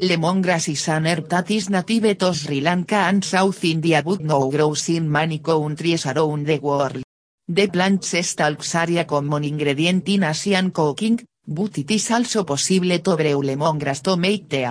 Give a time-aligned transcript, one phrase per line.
[0.00, 4.50] Lemongrass is an herb that is native to Sri Lanka and South India but now
[4.50, 7.00] grows in many countries around the world.
[7.46, 12.98] The plant's stalks are a common ingredient in Asian cooking, but it is also possible
[12.98, 14.66] to brew lemongrass to make tea.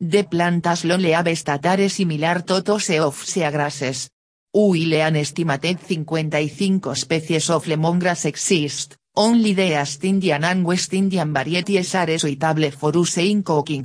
[0.00, 4.08] The plant has long leaves that are similar to those of seagrasses.
[4.52, 11.30] While an estimated 55 species of lemongrass exist, only the East Indian and West Indian
[11.30, 13.84] varieties are suitable for use in cooking.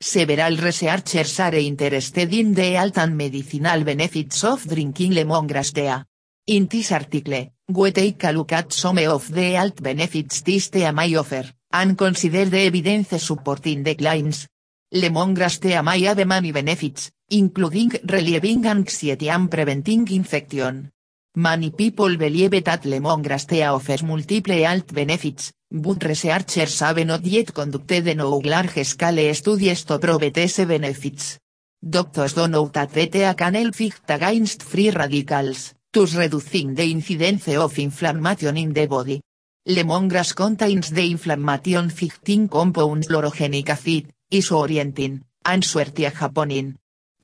[0.00, 6.04] Several researchers are interested in the health and medicinal benefits of drinking lemongrass tea.
[6.46, 10.88] In this article, we take a look at some of the health benefits this tea
[10.92, 14.46] may offer, and consider the evidence supporting the claims.
[14.94, 20.92] Lemongrass tea may have many benefits, including relieving anxiety and preventing infection.
[21.34, 27.52] Many people believe that lemongrass tea offers multiple health benefits, but researchers have not yet
[27.52, 31.38] conducted no large-scale studies to prove these benefits.
[31.80, 37.48] Doctors don't know that the tea can fight against free radicals, thus reducing the incidence
[37.48, 39.20] of inflammation in the body.
[39.68, 46.74] Lemongrass contains the inflammation fighting compound chlorogenic acid, isorientin, and suertiajaponin.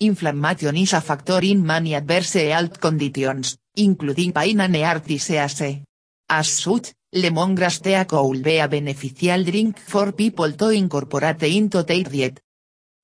[0.00, 5.82] Inflammation is a factor in many adverse health conditions, including pain and heart disease.
[6.28, 12.02] As such, lemongrass tea could be a beneficial drink for people to incorporate into their
[12.02, 12.40] diet.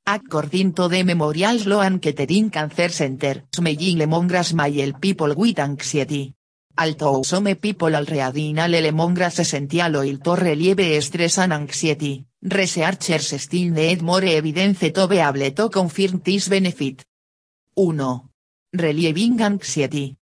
[0.07, 6.35] According to the Memorial Sloan Kettering Cancer Center, smelling lemongrass may help people with anxiety.
[6.77, 13.71] Although some people already inhale lemongrass essential oil to relieve stress and anxiety, researchers still
[13.71, 17.05] need more evidence to be able to confirm this benefit.
[17.75, 18.21] 1.
[18.73, 20.20] Relieving anxiety.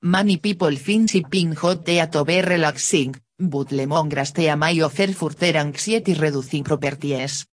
[0.00, 5.58] Many people find sipping hot tea to be relaxing, but lemongrass tea may offer further
[5.58, 7.46] anxiety reducing properties.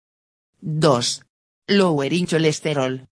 [0.61, 1.01] 2.
[1.69, 3.07] Lowering cholesterol.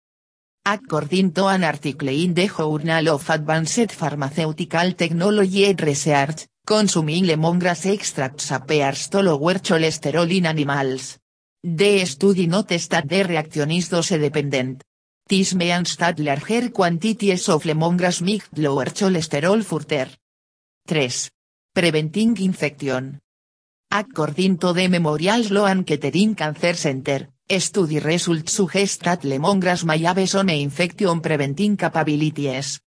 [0.67, 7.87] According to an article in the Journal of Advanced Pharmaceutical Technology and Research, consuming lemongrass
[7.87, 11.19] extracts appears to lower cholesterol in animals.
[11.63, 14.83] The study notes that the reaction is dependent.
[15.31, 20.09] This means that larger quantities of lemongrass make lower cholesterol further.
[20.89, 21.09] 3.
[21.73, 23.21] Preventing infection.
[23.93, 27.29] According to the Memorial Sloan Kettering Cancer Center,
[27.61, 32.81] study results suggest that lemongrass may have some infection preventing capabilities.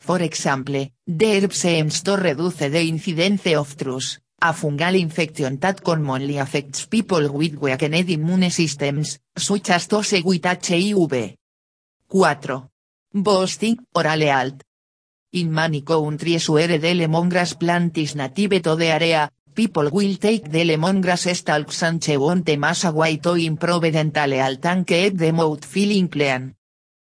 [0.00, 5.82] For example, the herb seems to reduce the incidence of TRUS, a fungal infection that
[5.82, 11.39] commonly affects people with weakened immune systems, such as those with HIV.
[12.12, 12.68] 4.
[13.14, 14.64] Boosting oral health.
[15.34, 20.50] In many countries where the lemongrass plant is native to the area, people will take
[20.50, 25.16] the lemongrass stalks and chew them as a way to improve dental health and keep
[25.18, 26.56] the mouth feeling clean.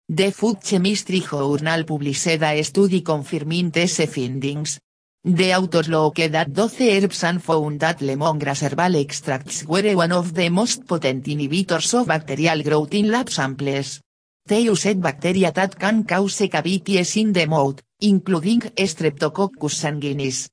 [0.09, 4.79] The Food Chemistry Journal published study confirming findings.
[5.23, 10.33] The authors looked at 12 herbs and found that lemongrass herbal extracts were one of
[10.33, 14.01] the most potent inhibitors of bacterial growth in lab samples.
[14.47, 20.47] They used bacteria that can cause cavities in the mouth, including Streptococcus sanguinis.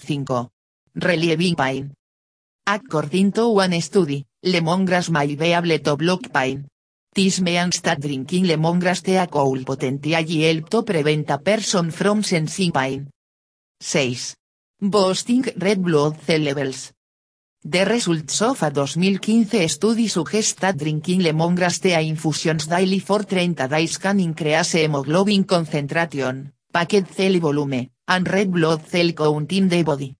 [0.00, 0.48] 5.
[0.94, 1.92] Relieving pain.
[2.66, 6.66] According to one study, lemongrass may be able to block pain.
[7.14, 12.72] This means that drinking lemongrass tea could potentially help to prevent a person from sensing
[12.72, 13.10] pain.
[13.80, 14.36] 6.
[14.80, 16.92] Boosting red blood cell levels.
[17.64, 23.66] The results of a 2015 study suggest that drinking lemongrass tea infusions daily for 30
[23.66, 29.82] days can increase hemoglobin concentration, packet cell volume, and red blood cell count in the
[29.82, 30.14] body.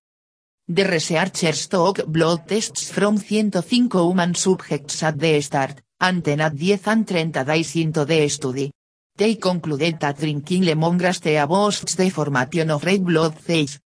[0.66, 6.80] The researchers took blood tests from 105 human subjects at the start, and at 10
[6.86, 8.72] and 30 days into the study.
[9.16, 13.78] They concluded that drinking lemongrass tea boosts the formation of red blood cells.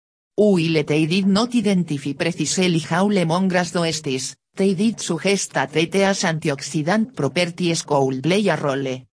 [0.42, 7.14] While they did not identify precisely how lemongrass does this, they did suggest that antioxidant
[7.14, 9.06] properties could play a role.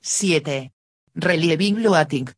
[0.00, 0.68] 7.
[1.14, 2.28] Relieving bloating.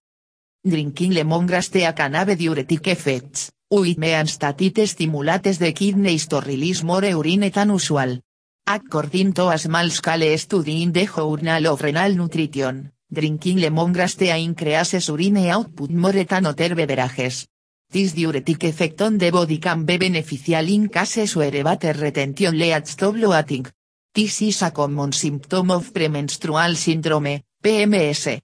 [0.63, 6.41] Drinking lemongrass tea can have diuretic effects, which means that it stimulates the kidneys to
[6.41, 8.21] release more urine than usual.
[8.67, 14.45] According to a small scale study in the Journal of Renal Nutrition, drinking lemongrass tea
[14.45, 17.49] increases urine output more than other beverages.
[17.91, 22.95] This diuretic effect on the body can be beneficial in cases where water retention leads
[22.97, 23.67] to bloating.
[24.13, 28.43] This is a common symptom of premenstrual syndrome, PMS.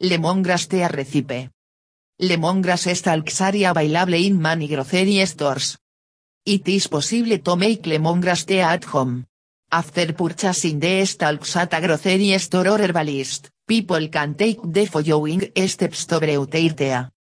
[0.00, 1.50] Lemongrass tea recipe.
[2.20, 5.76] Lemongrass stalks are available in many grocery stores.
[6.46, 9.26] It is possible to make lemongrass tea at home.
[9.72, 15.50] After purchasing the stalks at a grocery store or herbalist, people can take the following
[15.66, 17.17] steps to brew their tea.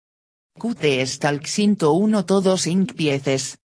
[0.56, 3.58] Cut the stalks into 1 to 2 ink pieces.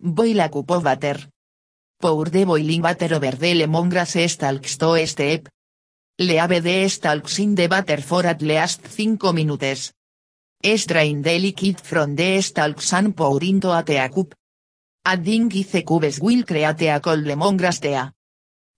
[0.00, 1.18] Boil a cup of water.
[2.00, 5.48] Pour the boiling water over the lemongrass stalks to step.
[6.18, 9.92] Leave the stalks in the water for at least 5 minutes.
[10.62, 14.34] Strain the liquid from the stalks and pour into a tea cup.
[15.04, 18.10] Adding ice cubes will create a cold lemongrass tea.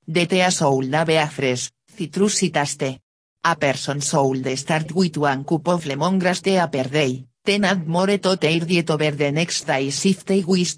[0.04, 2.98] The tea should have a fresh, citrusy taste.
[3.44, 8.18] A person should start with one cup of lemongrass tea per day, then add more
[8.18, 10.74] to their diet over the next days if they wish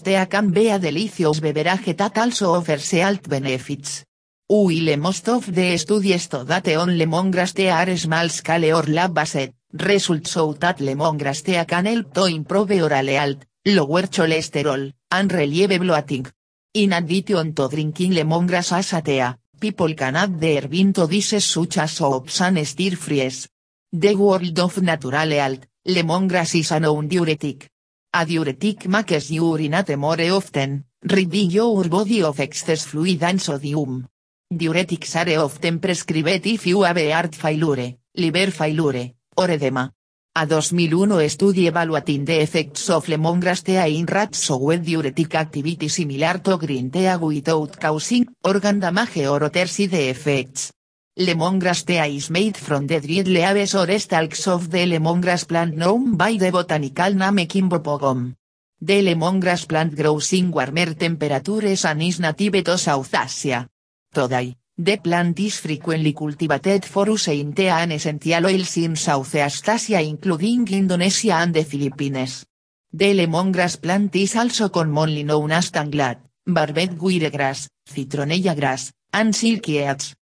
[0.00, 4.04] tea can be a delicious beverage that also offers health benefits.
[4.46, 9.12] While most of the studies to that on lemongrass tea are small scale or lab
[9.12, 15.32] based, results show that lemongrass tea can help to improve oral health, lower cholesterol, and
[15.32, 16.26] relieve bloating.
[16.74, 19.24] In addition to drinking lemongrass as a tea,
[19.58, 23.48] people can add their bean to dishes such as soups and stir fries.
[23.96, 27.70] The world of natural health, lemongrass is a known diuretic.
[28.12, 34.04] A diuretic makes urinate more often, ridding your body of excess fluid and sodium.
[34.52, 39.92] Diuretics are often prescribed if you have heart failure, liver failure, or edema.
[40.34, 46.40] A 2001 study evaluating the effects of lemongrass tea in rats showed diuretic activity similar
[46.40, 50.73] to green tea without causing organ damage or other side effects.
[51.16, 56.16] Lemongrass tea is made from the dried leaves or stalks of the lemongrass plant known
[56.16, 58.34] by the botanical name Kimbopogum.
[58.80, 63.68] The lemongrass plant grows in warmer temperatures and is native to South Asia.
[64.12, 69.68] Today, the plant is frequently cultivated for use in tea and essential oils in Southeast
[69.68, 72.44] Asia including Indonesia and the Philippines.
[72.92, 80.10] The lemongrass plant is also commonly known as tanglat, barbed wiregrass, citronella grass, and silkweeds.
[80.10, 80.23] The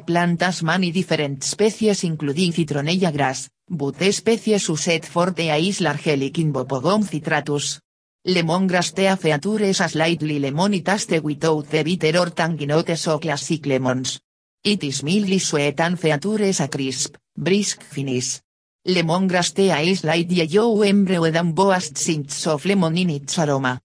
[0.00, 6.30] plant has many different species including citronella grass, but species used for the is largely
[6.30, 7.80] Kimbopogum citratus.
[8.26, 13.64] Lemongrass tea features a slightly lemony taste without the bitter or tangy notes of classic
[13.64, 14.20] lemons.
[14.62, 18.42] It is mildly sweet and features a crisp, brisk finish.
[18.86, 23.80] Lemongrass tea is light yellow embrewed and boast scents of lemon aroma.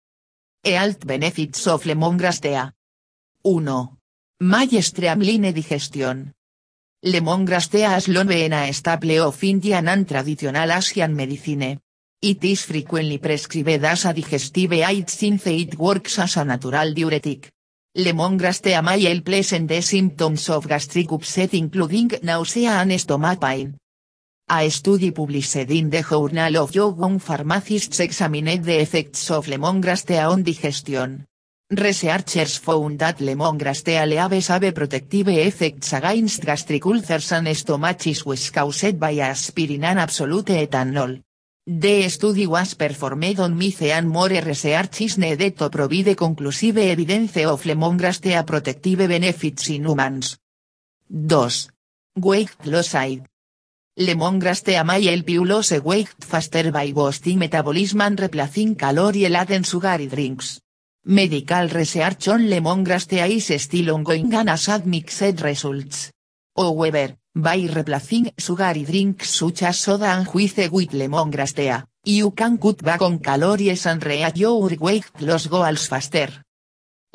[0.65, 2.71] Health benefits of lemongrass tea.
[3.41, 3.96] 1.
[4.39, 6.31] My streamline digestion.
[7.03, 11.79] Lemongrass tea long staple of Indian and traditional Asian medicine.
[12.21, 17.51] It is frequently prescribed as a digestive aid since it works as a natural diuretic.
[17.95, 23.75] Lemongrass tea may help lessen the symptoms of gastric upset including nausea and stomach pain.
[24.51, 30.19] A study published in the Journal of Young Pharmacists examined the effects of lemongrass tea
[30.19, 31.25] on digestion.
[31.69, 38.51] Researchers found that lemongrass tea leaves have protective effects against gastric ulcers and stomach issues
[38.51, 41.21] caused by aspirin and absolute ethanol.
[41.65, 47.35] The study was performed on mice and more research is needed to provide conclusive evidence
[47.44, 50.37] of lemongrass tea protective benefits in humans.
[51.11, 51.49] 2.
[52.15, 53.23] Weight loss aid.
[53.99, 59.63] Lemongrass tea may help you lose weight faster by boosting metabolism and replacing calorie laden
[59.63, 60.61] sugary drinks.
[61.09, 66.11] Medical research on lemongrass tea is still ongoing and has mixed results.
[66.54, 72.57] However, by replacing sugary drinks such as soda and juice with lemongrass tea, you can
[72.57, 76.28] cut back on calories and reach your weight loss goals faster.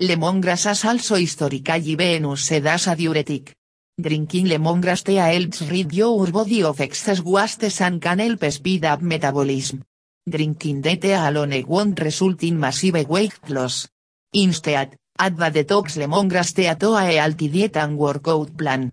[0.01, 3.55] Lemongrass has also historically been used as a diuretic.
[4.01, 9.03] Drinking lemongrass tea helps rid your body of excess wastes and can help speed up
[9.03, 9.85] metabolism.
[10.25, 13.89] Drinking the tea alone won't result in massive weight loss.
[14.35, 18.93] Instead, add the detox lemongrass tea to a healthy diet and workout plan.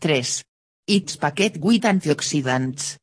[0.00, 0.22] 3.
[0.86, 2.96] It's packed with antioxidants.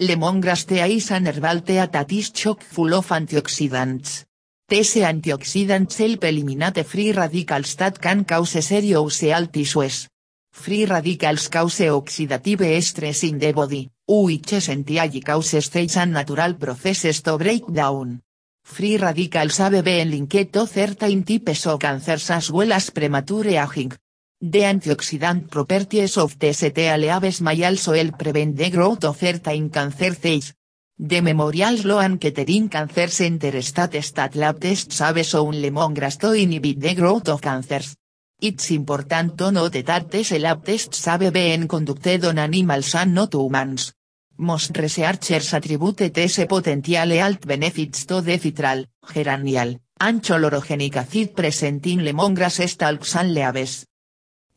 [0.00, 4.26] Lemongrass tea is an herbal tea that is chock full of antioxidants.
[4.68, 10.08] These antioxidants help eliminate free radicals that can cause serious health issues.
[10.54, 17.38] Free radicals cause oxidative stress in the body, which essentially causes and natural processes to
[17.38, 18.20] break down.
[18.62, 23.92] Free radicals have been linked to certain types of cancers as well as premature aging.
[24.40, 30.14] The antioxidant properties of cereal leaves may also help prevent the growth of certain cancer
[30.14, 30.52] cells.
[30.98, 36.78] The Memorial Sloan Kettering Cancer Center states that lab tests have shown lemongrass to inhibit
[36.78, 37.96] the growth of cancers.
[38.44, 43.34] It's important to note that these lab tests have been conducted on animals and not
[43.34, 43.92] humans.
[44.38, 48.84] Most researchers attribute these potential health benefits to the fitral,
[49.14, 53.86] geranial, and chlorogenic acid present in lemongrass stalks and leaves.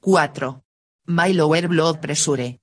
[0.01, 0.63] 4.
[1.09, 2.57] My lower blood pressure.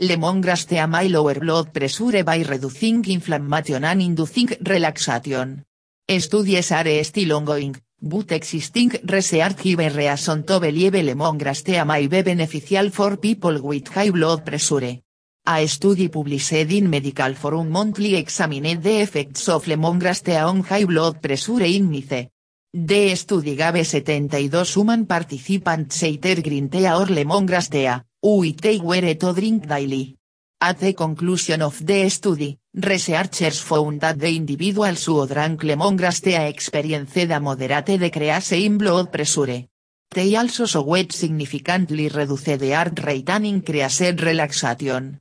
[0.00, 5.66] Lemongrass tea my lower blood pressure by reducing inflammation and inducing relaxation.
[6.08, 12.22] Studies are still ongoing, but existing research give reason to believe lemongrass tea may be
[12.22, 15.00] beneficial for people with high blood pressure.
[15.48, 20.84] A study published in Medical Forum monthly examined the effects of lemongrass tea on high
[20.84, 22.28] blood pressure in mice.
[22.72, 29.14] The study gave 72 human participants either green tea or lemongrass tea, which they were
[29.14, 30.16] to drink daily.
[30.60, 36.48] At the conclusion of the study, researchers found that the individuals who drank lemongrass tea
[36.48, 39.66] experienced a moderate decrease in blood pressure.
[40.08, 45.20] They also showed significantly reduced the heart rate and increased relaxation.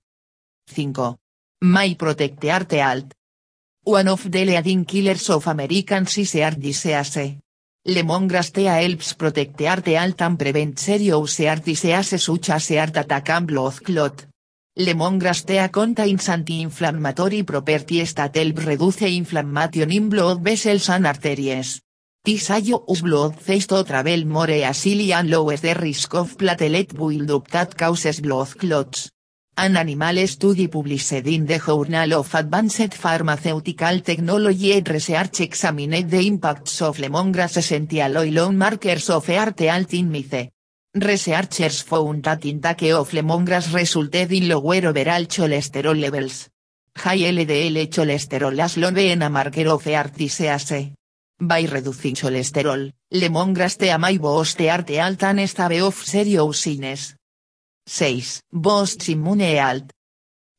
[0.68, 1.16] 5.
[1.62, 3.14] My Protect Heart Alt.
[3.84, 7.38] One of the leading killers of Americans is heart disease.
[7.88, 13.30] Lemongrass tea helps protect heart health and prevent serious heart diseases such as heart attack
[13.30, 14.26] and blood clot.
[14.77, 21.82] Lemongrass tea contains anti-inflammatory properties that help reduce inflammation in blood vessels and arteries.
[22.22, 27.48] This allows blood cells to travel more easily and lowers the risk of platelet buildup
[27.51, 29.12] that causes blood clots.
[29.55, 36.82] An animal study published in the Journal of Advanced Pharmaceutical Technology Research examined the impacts
[36.82, 40.51] of lemongrass essential oil on markers of heart health.
[40.98, 46.48] Researchers found that intake of lemongrass resulted in lower overall cholesterol levels.
[46.96, 49.84] High LDL cholesterol as low and a marker of.
[49.84, 57.16] By reducing cholesterol, lemongrass tea may boost heart health and stave of serious signs.
[57.86, 58.42] 6.
[58.54, 59.92] Boosts immune alt.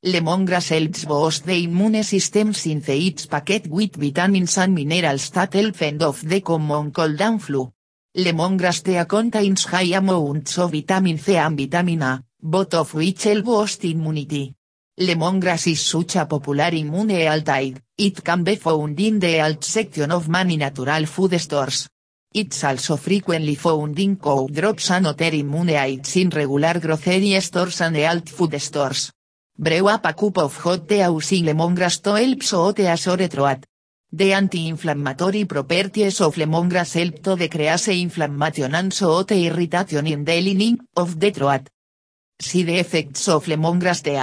[0.04, 5.74] Lemongrass helps boost the immune system since it's packed with vitamins and minerals that help
[5.76, 7.72] fend off the common cold and flu.
[8.18, 13.44] Lemongrass tea contains high amounts of vitamin C and vitamin A, both of which help
[13.44, 14.54] boost immunity.
[14.98, 20.10] Lemongrass is such a popular immune altaid, it can be found in the alt section
[20.10, 21.90] of many natural food stores.
[22.32, 27.82] It's also frequently found in cow drops and other immune aids in regular grocery stores
[27.82, 29.12] and alt food stores.
[29.58, 33.66] Brew up a cup of hot tea using lemongrass to help so tea sore throat.
[34.12, 40.78] The anti-inflammatory properties of lemongrass help to decrease inflammation and so irritation in the lining
[40.94, 41.68] of the throat.
[42.38, 44.22] The effects of lemongrass tea.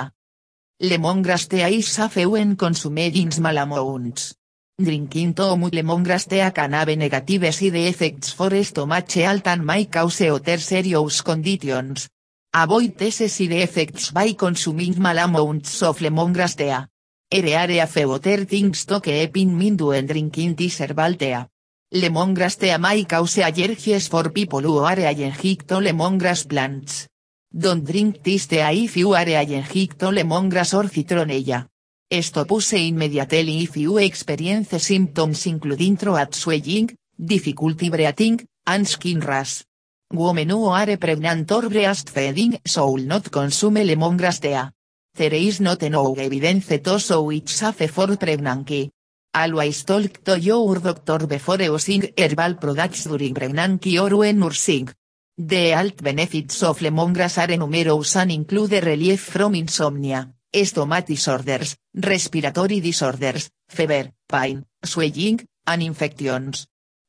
[0.82, 4.36] Lemongrass tea is safe when consumed in small amounts.
[4.82, 9.86] Drinking too much lemongrass tea can have negative side effects for stomach health and may
[9.86, 12.08] cause other serious conditions.
[12.54, 16.88] Avoid these side effects by consuming small amounts of lemongrass tea.
[17.36, 21.44] Ere area other things to keep in mind drinking this herbal tea.
[21.92, 22.60] Lemongrass
[23.08, 27.08] cause allergies for people who are allergic to lemongrass plants.
[27.52, 31.68] Don't drink this tea if you are allergic to lemongrass or citronella.
[32.22, 39.64] Stop use immediately if you experience symptoms including throat swelling, difficulty breathing, and skin rash.
[40.12, 44.70] Women who are pregnant or breastfeeding should not consume lemongrass tea.
[45.16, 48.90] There is not enough evidence to show it's safe for pregnancy.
[49.36, 54.90] Always talk to your doctor before using herbal products during pregnancy or when nursing.
[55.38, 62.80] The health benefits of lemongrass are numerous and include relief from insomnia, stomach disorders, respiratory
[62.80, 66.66] disorders, fever, pain, swelling, and infections.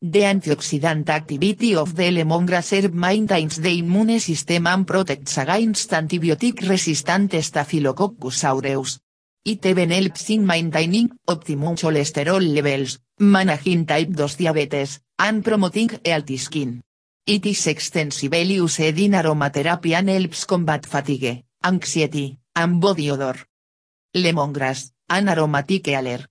[0.06, 7.32] The antioxidant activity of the lemongrass herb maintains the immune system and protects against antibiotic-resistant
[7.42, 9.00] Staphylococcus aureus.
[9.46, 16.36] It even helps in maintaining optimum cholesterol levels, managing type 2 diabetes, and promoting healthy
[16.36, 16.82] skin.
[17.26, 23.36] It is extensively used in aromatherapy and helps combat fatigue, anxiety, and body odor.
[24.14, 26.26] Lemongrass, an aromatic healer.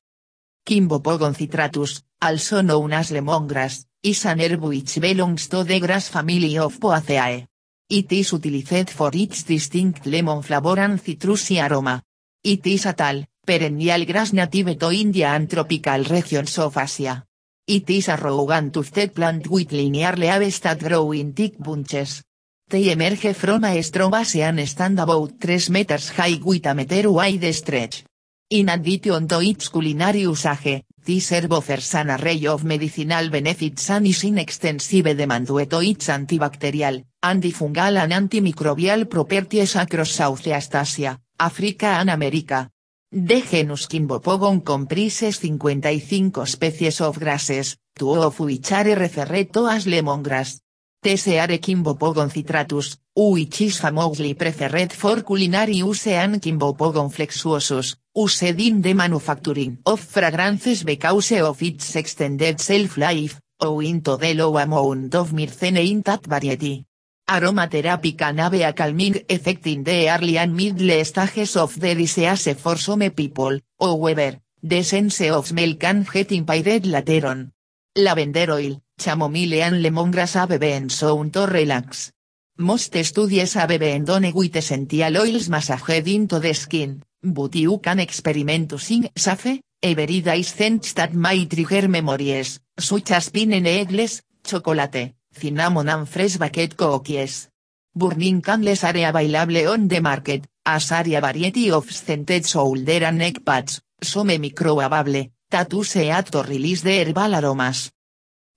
[0.65, 6.57] Kimbopogon citratus, also known as lemongrass, is an herb which belongs to the grass family
[6.57, 7.47] of Poaceae.
[7.89, 12.01] It is utilized for its distinct lemon flavor and citrusy aroma.
[12.41, 17.25] It is a tall, perennial grass native to India and tropical regions of Asia.
[17.67, 22.23] It is a tufted plant with linear leaves that grow in thick bunches.
[22.69, 27.11] They emerge from a strong base and stand about 3 meters high with a meter
[27.11, 28.05] wide stretch.
[28.49, 34.37] In addition to its culinary usage, this an array of medicinal benefits and is in
[34.37, 42.09] extensive demand due to its antibacterial, antifungal and antimicrobial properties across Southeast Asia, Africa and
[42.09, 42.69] America.
[43.11, 49.85] The genus Quimbopogon comprises 55 species of grasses, two of which are referred to as
[49.85, 50.59] lemongrass.
[51.03, 58.81] TSR Quimbopogon citratus, which is famously preferred for culinary use and Quimbopogon flexuosus, used in
[58.81, 65.15] the manufacturing of fragrances because of its extended shelf life, owing to the low amount
[65.15, 66.85] of myrcene in that variety.
[67.27, 72.53] Aromatherapy can have a calming effect in the early and middle stages of the disease
[72.55, 77.51] for some people, however, the sense of smell can get impaired later on.
[77.95, 82.11] Lavender oil, chamomile and lemongrass have been shown to relax.
[82.59, 87.99] Most studies have been done with essential oils massaged into the skin, but you can
[87.99, 95.89] experiment using safe, very scents that might trigger memories, such as pine eggs, chocolate, cinnamon
[95.89, 97.49] and fresh baked cookies.
[97.95, 103.17] Burning candles are available on the market, as are a variety of scented shoulder and
[103.17, 107.91] neck pads, some microwavable, that use to release the herbal aromas.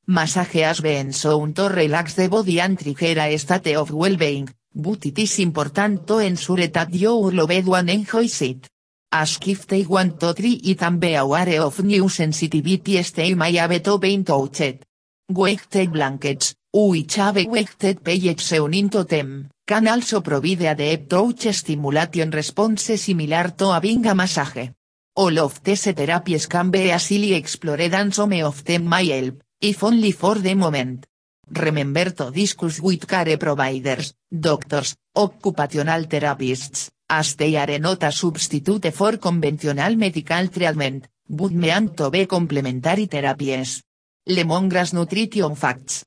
[0.08, 5.06] Massage has been shown to relax the body and trigger a state of well-being, but
[5.06, 8.68] it is important to ensure that your loved one enjoys it.
[9.11, 13.54] As if they want to try it and be aware of new sensitivity they may
[13.54, 14.85] have to be touched.
[15.30, 21.54] Weighted blankets, which have weighted pages sewn into them, can also provide a deep touch
[21.54, 24.68] stimulation response similar to a binga massage.
[25.14, 29.83] All of these therapies can be easily explored and some of them may help, if
[29.83, 31.06] only for the moment.
[31.48, 38.92] Remember to discuss with care providers, doctors, occupational therapists, as they are not a substitute
[38.92, 43.82] for conventional medical treatment, but meant to be complementary therapies.
[44.28, 46.04] Lemongrass Nutrition Facts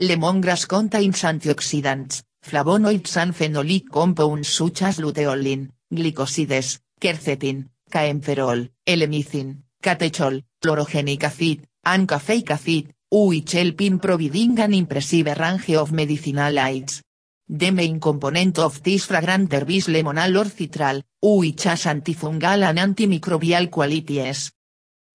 [0.00, 10.44] Lemongrass contains antioxidants, flavonoids and phenolic compounds such as luteolin, glycosides, quercetin, caemferol, elemicin, catechol,
[10.62, 17.02] chlorogenic acid, and caffeic acid, which help in providing an impressive range of medicinal aids.
[17.48, 22.78] The main component of this fragrant herb is lemonal or citral, which has antifungal and
[22.78, 24.52] antimicrobial qualities.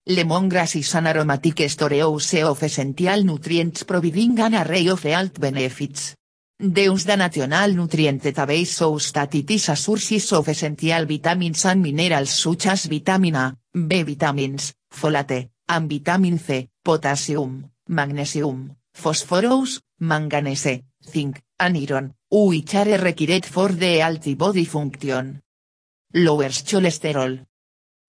[0.07, 6.15] Lemongrass is an aromatic storehouse of essential nutrients providing an array of health benefits.
[6.59, 11.81] Deus the National Nutrient Database shows that it is a source of essential vitamins and
[11.81, 20.83] minerals such as vitamin A, B vitamins, folate, and vitamin C, potassium, magnesium, phosphorus, manganese,
[21.03, 25.41] zinc, and iron, which are required for the healthy body function.
[26.13, 27.45] Lowers cholesterol.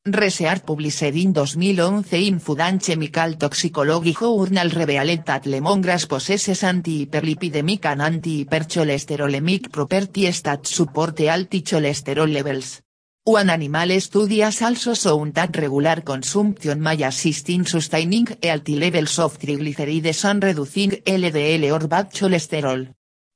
[0.09, 8.03] Research published in 2011 in Food Chemical Toxicology Journal revealed that lemongrass possesses anti-hyperlipidemic and
[8.03, 12.86] anti-hypercholesterolemic properties that support healthy cholesterol levels.
[13.29, 19.37] One animal studies also shown that regular consumption may assist in sustaining healthy levels of
[19.37, 22.87] triglycerides and reducing LDL or bad cholesterol.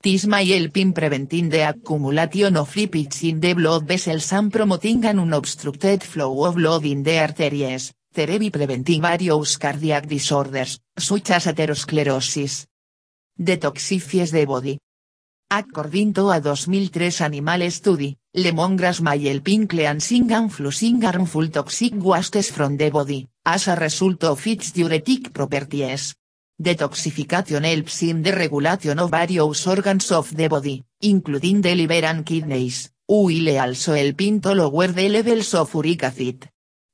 [0.00, 5.04] This may help in preventing the accumulation of lipids in the blood vessels and promoting
[5.06, 11.46] an unobstructed flow of blood in the arteries, thereby preventing various cardiac disorders, such as
[11.46, 12.64] atherosclerosis.
[13.36, 14.78] Detoxifies the body.
[15.50, 21.94] According to a 2003 animal study, lemongrass may help in cleansing and flushing harmful toxic
[21.96, 26.14] wastes from the body, as a result of its diuretic properties.
[26.60, 32.24] Detoxification helps in the regulation of various organs of the body, including the liver and
[32.24, 36.48] kidneys, while also helping to lower the levels of uric acid.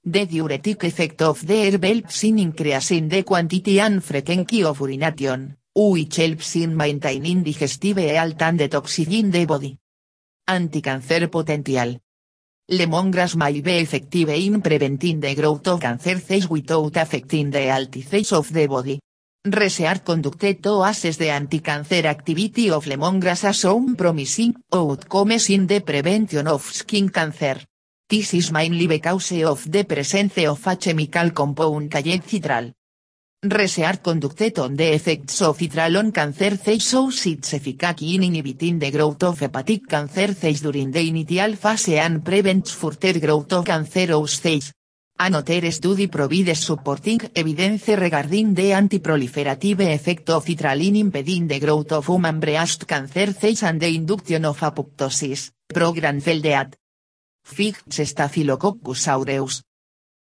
[0.05, 5.57] The diuretic effect of the herb helps in increasing the quantity and frequency of urination,
[5.75, 9.77] which helps in maintaining digestive health and detoxifying the body.
[10.48, 12.00] Anticancer potential.
[12.68, 18.02] Lemongrass may be effective in preventing the growth of cancer cells without affecting the healthy
[18.02, 19.00] cells of the body.
[19.44, 25.80] Research conducted to assess the anti-cancer activity of lemongrass as shown promising outcomes in the
[25.80, 27.59] prevention of skin cancer.
[28.09, 32.72] This is mainly because of the presence of a chemical compound called citral.
[33.50, 38.90] Research conducted on the effects of citrallon cancer cells shows its efficacy in inhibiting the
[38.90, 44.38] growth of hepatic cancer cells during the initial phase and prevents further growth of cancerous
[44.38, 44.72] cells.
[45.18, 52.06] Another study provides supporting evidence regarding the antiproliferative effect of citrallin impeding the growth of
[52.06, 56.76] human breast cancer cells and the induction of apoptosis, program Feldeat.
[57.42, 59.65] Figs Staphylococcus aureus.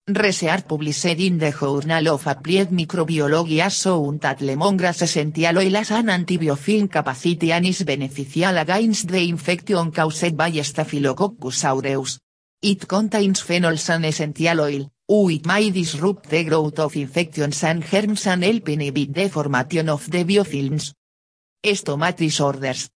[0.07, 6.07] Research published in the Journal of Applied Microbiology shown that lemongrass essential oil has an
[6.07, 12.19] antibiofilm capacity and is beneficial against the infection caused by Staphylococcus aureus.
[12.63, 18.25] It contains phenols and essential oil, which may disrupt the growth of infections and germs
[18.25, 20.95] and help inhibit the formation of the biofilms.
[21.63, 22.89] Stomach disorders.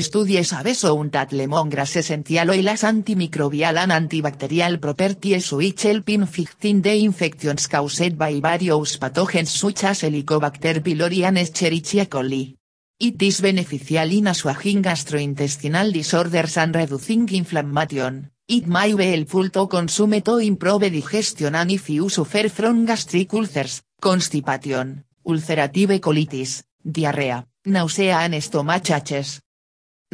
[0.00, 6.26] Studies have shown that lemongrass essential oil has antimicrobial and antibacterial properties which help in
[6.26, 12.56] fighting the infections caused by various pathogens such as Helicobacter pylori and Escherichia coli.
[12.98, 18.30] It is beneficial in assuaging gastrointestinal disorders and reducing inflammation.
[18.48, 23.34] It may be helpful to consume to improve digestion and if you suffer from gastric
[23.34, 29.42] ulcers, constipation, ulcerative colitis, diarrhea, nausea and stomach aches.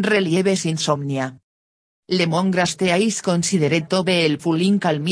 [0.00, 1.36] Relieves insomnia.
[2.10, 4.56] Lemongrass tea is considered to be helpful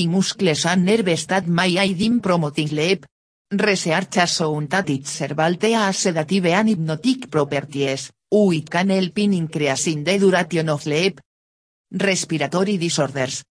[0.07, 3.05] muscles and nerves that may aid in promoting sleep.
[3.51, 5.57] Research has shown that its herbal
[5.92, 11.20] sedative and hypnotic properties, which can help in increasing the duration of sleep.
[11.90, 13.42] Respiratory disorders.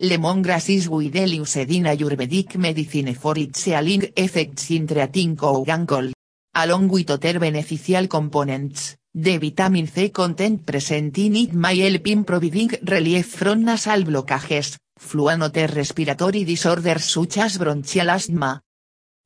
[0.00, 5.86] Lemongrass is widely used in Ayurvedic medicine for its healing effects in treating cough and
[5.86, 6.14] cold.
[6.54, 12.24] Along with other beneficial components, the vitamin C content present in it may help in
[12.24, 18.62] providing relief from nasal blockages, flu and other respiratory disorders such as bronchial asthma.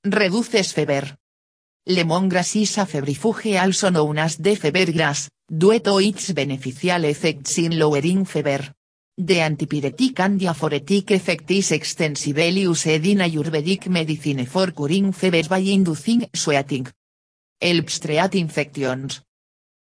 [0.02, 1.16] Reduces fever.
[1.88, 7.58] Lemongrass is a febrifuge also known as the fever grass, due to its beneficial effects
[7.58, 8.74] in lowering fever.
[9.16, 15.58] The antipyretic and diaphoretic effect is extensively used in Ayurvedic medicine for curing fever by
[15.58, 16.88] inducing sweating.
[17.58, 19.22] Helps treat infections.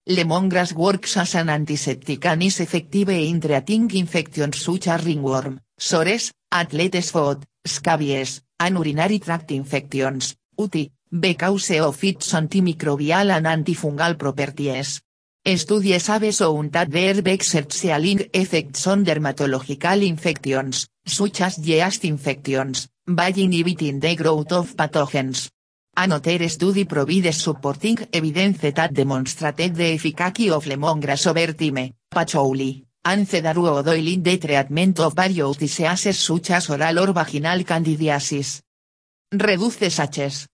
[0.09, 6.31] Lemongrass works as an antiseptic and is effective in treating infections such as ringworm, sores,
[6.51, 14.99] athlete's foot, scabies, and urinary tract infections, UTI, because of its antimicrobial and antifungal properties.
[15.45, 22.87] Studies have shown that there are exercial effects on dermatological infections, such as yeast infections,
[23.07, 25.51] by inhibiting the growth of pathogens.
[26.01, 33.27] Another study provides supporting evidence that demonstrated the efficacy of lemongrass over time, patchouli, and
[33.27, 38.61] cedarwood oil in the treatment of various diseases such as oral or vaginal candidiasis.
[39.29, 40.47] Reduces H's.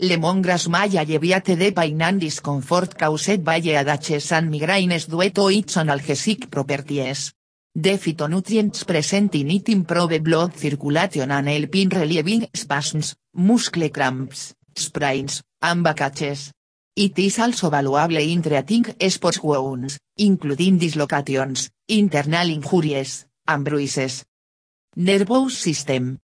[0.00, 5.76] Lemongrass may alleviate the pain and discomfort caused by headaches and migraines due to its
[5.76, 7.34] analgesic properties.
[7.74, 14.54] The phytonutrients present in it improve blood circulation and help in relieving spasms, muscle cramps,
[14.74, 16.52] sprains, and backaches.
[16.96, 24.24] It is also valuable in treating sports wounds, including dislocations, internal injuries, and bruises.
[24.96, 26.18] Nervous system.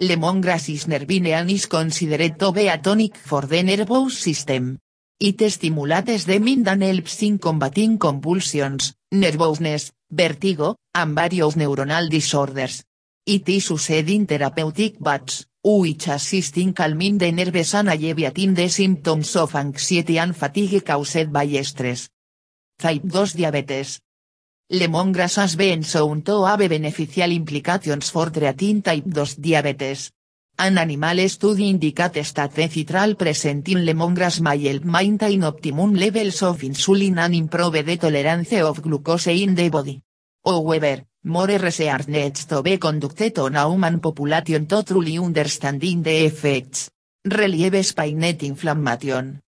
[0.00, 4.78] Lemongrass is nervine is considered to be a tonic for the nervous system.
[5.20, 12.82] It stimulates the mind and helps in combating convulsions, nervousness, vertigo, and various neuronal disorders.
[13.24, 18.68] It is used in therapeutic baths, which assist in calming the nerves and alleviating the
[18.68, 22.08] symptoms of anxiety and fatigue caused by stress.
[22.78, 24.00] Type 2 diabetes.
[24.72, 30.10] Lemongrass has been shown to have beneficial implications for treating type 2 diabetes.
[30.58, 36.42] An animal study indicates that the citral present in lemongrass may help maintain optimum levels
[36.42, 40.02] of insulin and improve the tolerance of glucose in the body.
[40.44, 46.26] However, more research needs to be conducted on a human population to truly understanding the
[46.26, 46.90] effects.
[47.24, 49.40] Relieves painet inflammation.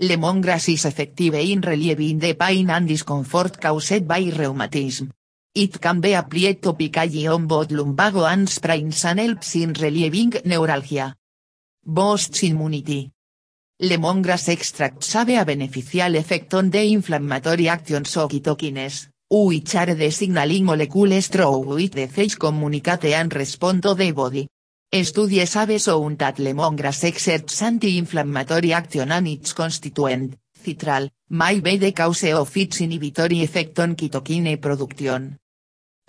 [0.00, 5.10] Lemongrass is effective in relieving the pain and discomfort caused by rheumatism.
[5.52, 11.16] It can be applied topically on both lumbago and sprains and helps in relieving neuralgia.
[11.84, 13.10] Boosts immunity.
[13.82, 20.10] Lemongrass extracts have a beneficial effect on the inflammatory actions of cytokines, which are the
[20.10, 24.48] signaling molecules through which the cells communicate and respond to the body.
[24.92, 31.92] Studies have shown that lemongrass exerts anti-inflammatory action and its constituent, citral, may be the
[31.92, 35.38] cause of its inhibitory effect on cytokine production.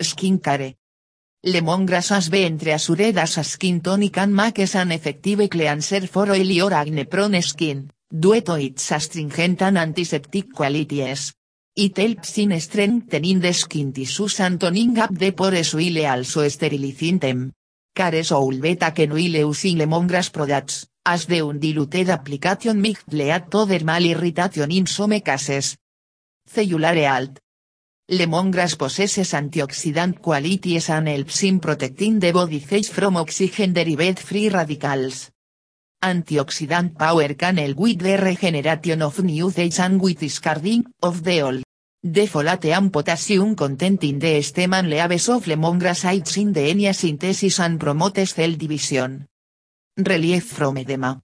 [0.02, 0.78] Skincare.
[1.46, 6.60] Lemongrass as be entre asuredas a skin tonic and makes an effective cleanser for oily
[6.60, 11.36] or acne prone skin, dueto its astringent and antiseptic qualities.
[11.74, 17.20] It helps in strengthening the skin tissues and toning up the pores while also sterilizing
[17.20, 17.54] them.
[17.96, 23.50] Cares ou beta que no using lemongrass products, as de un diluted application mixed lead
[23.50, 25.78] to dermal irritation in some cases.
[26.46, 27.40] Cellulare alt.
[28.10, 35.32] Lemongrass possesses antioxidant qualities and helps in protecting the body from oxygen derived free radicals.
[36.04, 41.42] Antioxidant power can help with the regeneration of new cells and with discarding of the
[41.44, 41.64] old.
[42.04, 46.62] The folate and potassium content in the stem and leaves of lemongrass aids in the
[46.72, 49.28] enia synthesis and promotes cell division.
[49.96, 51.22] Relief from edema.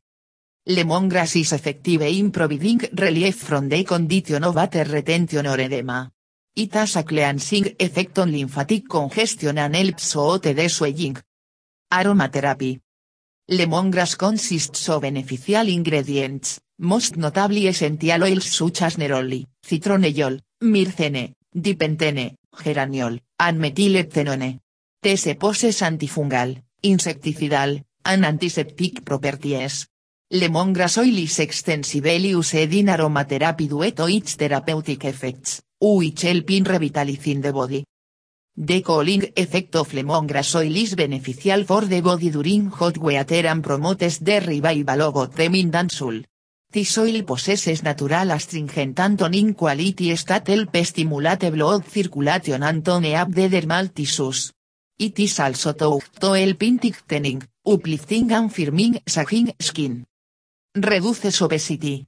[0.68, 6.12] Lemongrass is effective in providing relief from the condition of water retention or edema.
[6.56, 11.18] It has a cleansing effect on lymphatic congestion and helps out the swelling.
[11.92, 12.80] Aromatherapy.
[13.50, 22.36] Lemongrass consists of beneficial ingredients, most notably essential oils such as neroli, citronellol, myrcene, dipentene,
[22.52, 24.60] geraniol, and methylphenone.
[25.02, 29.88] This possesses antifungal, insecticidal, and antiseptic properties.
[30.30, 36.66] Lemongrass oil is extensively used in aromatherapy due to its therapeutic effects which help in
[36.66, 37.86] revitalizing the body.
[38.60, 43.64] The cooling effect of lemongrass oil is beneficial for the body during hot weather and
[43.64, 46.26] promotes the revival of them in dansul.
[46.68, 53.32] This oil possesses natural astringent and qualities that help stimulate blood circulation and tone up
[53.32, 54.52] the dermal tissues.
[54.98, 56.80] It is also thought to help in
[57.64, 60.04] uplifting and firming sagging skin.
[60.74, 62.08] Reduces obesity.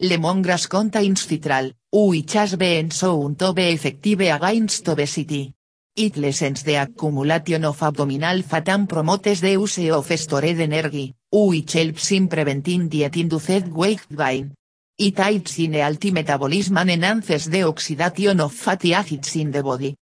[0.00, 5.52] Lemongrass contains citral, which has been shown to be effective against obesity.
[5.94, 11.74] It lessens the accumulation of abdominal fat and promotes the use of stored energy, which
[11.74, 14.54] helps in preventing diet-induced weight gain.
[14.96, 19.94] It aids in healthy metabolism and enhances the oxidation of fatty acids in the body.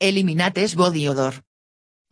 [0.00, 1.34] Eliminates body odor.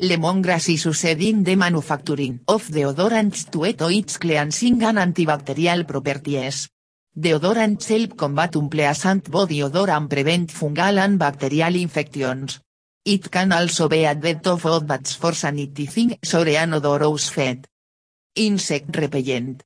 [0.03, 6.69] Lemongrass is used in the manufacturing of deodorants to its cleansing and antibacterial properties.
[7.17, 12.61] Deodorants help combat unpleasant body odor and prevent fungal and bacterial infections.
[13.09, 17.65] It can also be added to food bats for sanitizing sore and odorous fat.
[18.35, 19.63] Insect repellent.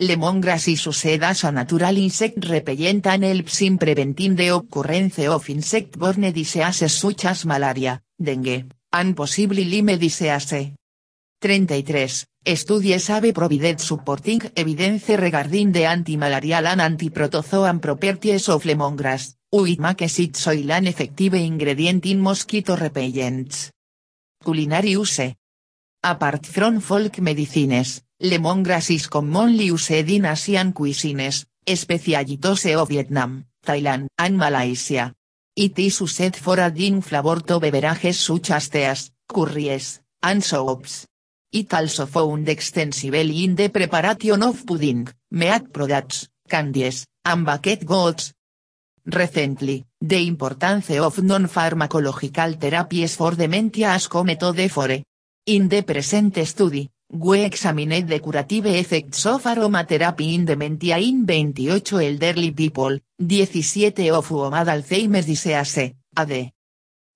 [0.00, 5.50] Lemongrass is used as a natural insect repellent and helps in preventing the occurrence of
[5.50, 10.72] insect-borne diseases such as malaria, dengue, and possibly Lyme disease.
[11.42, 12.08] 33.
[12.56, 20.18] Studies have provided supporting evidence regarding the antimalarial and antiprotozoan properties of lemongrass, which makes
[20.18, 23.70] it effective ingredient in mosquito repellents.
[24.42, 25.36] Culinary use.
[26.02, 33.44] Apart from folk medicines, lemongrass is commonly used in Asian cuisines, especially those of Vietnam,
[33.64, 35.12] Thailand, and Malaysia.
[35.54, 41.06] It is used for adding flavor to beverages such as teas, curries, and soups.
[41.52, 48.32] It also found extensively in the preparation of pudding, meat products, candies, and baked goods.
[49.04, 55.02] Recently, the importance of non-pharmacological therapies for dementia has come to the fore.
[55.46, 61.92] In the present study, we examined the curative effects of aromatherapy in dementia in 28
[61.92, 66.52] elderly people, 17 of whom had Alzheimer's disease, AD.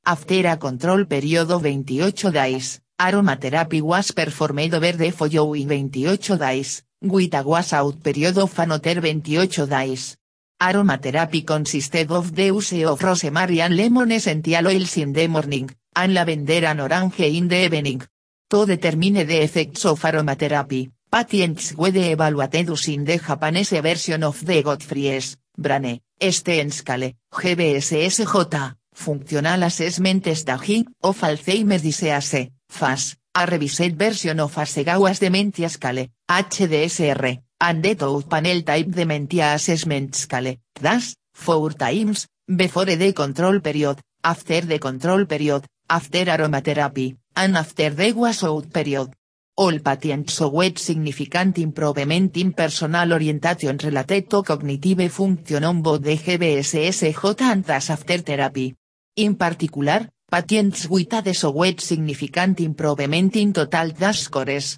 [0.04, 6.82] After a control period of 28 days, Aromatherapy was performed over the following 28 days,
[7.02, 10.16] with a washout period of another 28 days.
[10.60, 16.14] Aromatherapy consisted of the use of rosemary and lemon essential oils in the morning, and
[16.14, 18.02] lavender and orange in the evening.
[18.48, 24.62] To determine the effects of aromatherapy, patients were evaluated using the Japanese version of the
[24.62, 34.40] Godfrey's, Brane, Sten Scale, GBSSJ, Functional Assessment Staging of Alzheimer's Disease, FAS, a revised version
[34.40, 41.70] of Asegawa's Dementia Scale, HDSR, and the Touch Panel Type Dementia Assessment Scale, DAS, four
[41.70, 48.72] times, before the control period, after the control period, after aromatherapy, and after the washout
[48.72, 49.12] period.
[49.56, 56.16] All patients showed significant improvement in personal orientation related to cognitive function on both the
[56.16, 58.74] GBSSJ and DAS after therapy.
[59.16, 64.76] In particular, Patients with a significant improvement in total DAS scores.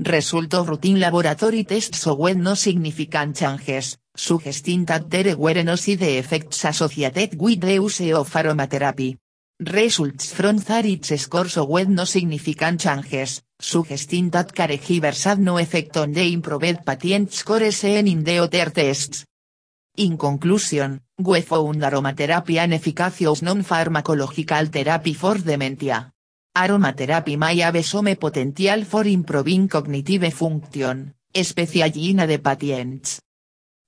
[0.00, 6.02] Result of routine laboratory tests showed no significant changes, suggesting that there were no side
[6.02, 9.16] effects associated with the use of aromatherapy.
[9.58, 16.12] Results from Zarit's scores with no significant changes, suggesting that caregivers had no effect on
[16.12, 19.24] the improved patient scores in the other tests.
[19.96, 26.12] In conclusion, we found aromatherapy an efficacious non-pharmacological therapy for dementia.
[26.58, 33.20] Aromatherapy may have some potential for improving cognitive function, especially in the patients.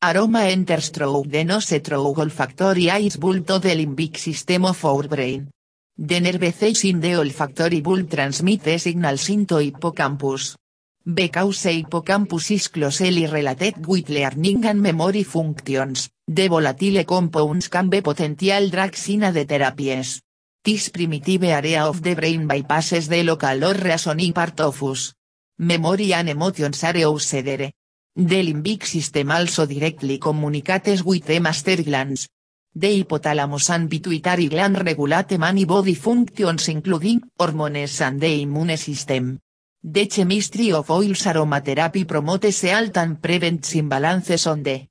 [0.00, 5.50] Aroma enters through the nose through olfactory eyes bull to the limbic system of brain.
[5.98, 10.56] The nerve cells in the olfactory bulb transmit the signals into hippocampus.
[11.04, 18.00] Because hippocampus is closely related with learning and memory functions, the volatile compounds can be
[18.00, 20.20] potential drugs in the.
[20.62, 25.14] This primitive area of the brain bypasses the local or reasoning part of us.
[25.58, 27.72] Memory and emotions are outside.
[28.14, 32.28] The limbic system also directly communicates with the master glands.
[32.74, 39.38] The hypothalamus and pituitary gland regulate many body functions including hormones and the immune system.
[39.82, 44.86] The chemistry of oils aromatherapy promotes health and prevents imbalances on the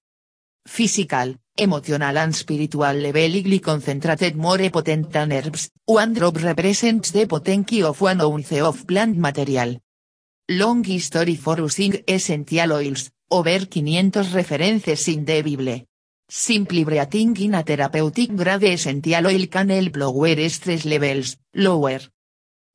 [0.66, 7.84] physical, emotional and spiritual level concentrated more potent than herbs, one drop represents the potency
[7.84, 9.78] of one ounce of plant material.
[10.50, 15.86] Long History for Using Essential Oils, over 500 references in the.
[16.28, 22.00] Simply breathing in a therapeutic grade essential oil can help lower stress levels, lower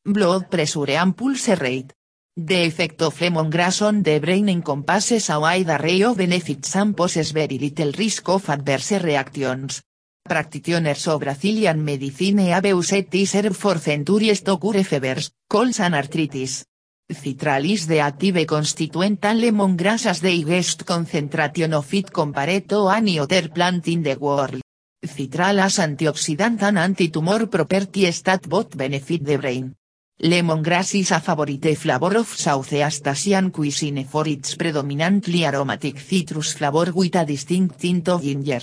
[0.05, 1.93] blood pressure and pulse rate.
[2.37, 7.31] The effect of lemongrass on the brain encompasses a wide array of benefits and poses
[7.31, 9.83] very little risk of adverse reactions.
[10.25, 15.95] Practitioners of Brazilian medicine have used this herb for centuries to cure fevers, colds and
[15.95, 16.65] arthritis.
[17.09, 22.89] Citral is the active constituent and lemongrass as the highest concentration of it compared to
[22.89, 24.61] any other plant in the world.
[25.07, 29.77] Citral has antioxidant and anti-tumor properties that both benefit the brain.
[30.21, 36.93] Lemongrass is a favorite flavor of Southeast Asian cuisine for its predominantly aromatic citrus flavor
[36.93, 38.63] with a distinct tint of ginger.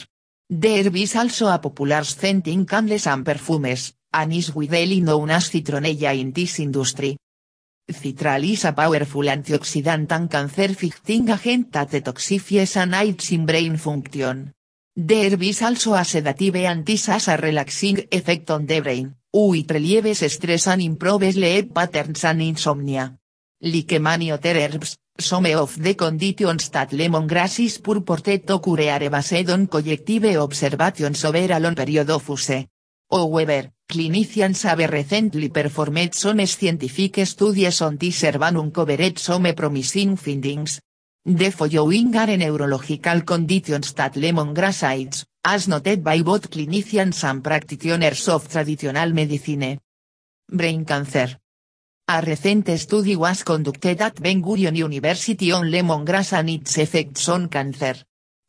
[0.50, 5.30] The herb is also a popular scent in candles and perfumes, and is widely known
[5.32, 7.18] as citronella in this industry.
[7.92, 14.54] Citral is a powerful antioxidant and cancer-fighting agent that detoxifies and aids in brain function.
[14.96, 19.70] The herb is also a sedative and this a relaxing effect on the brain, which
[19.70, 23.18] relieves stress and improves sleep patterns and insomnia.
[23.62, 29.10] Like many other herbs, some of the conditions that lemongrass is purported to cure are
[29.10, 32.66] based on collective observations over a long period of use.
[33.10, 40.16] However, clinicians have recently performed some scientific studies on this herb and uncovered some promising
[40.18, 40.82] findings.
[41.24, 48.28] The following are neurological conditions that lemongrass aids, as noted by both clinicians and practitioners
[48.30, 49.80] of traditional medicine.
[50.48, 51.40] Brain cancer.
[52.08, 57.48] A recent study was conducted at Ben Gurion University on lemongrass and its effects on
[57.48, 57.96] cancer.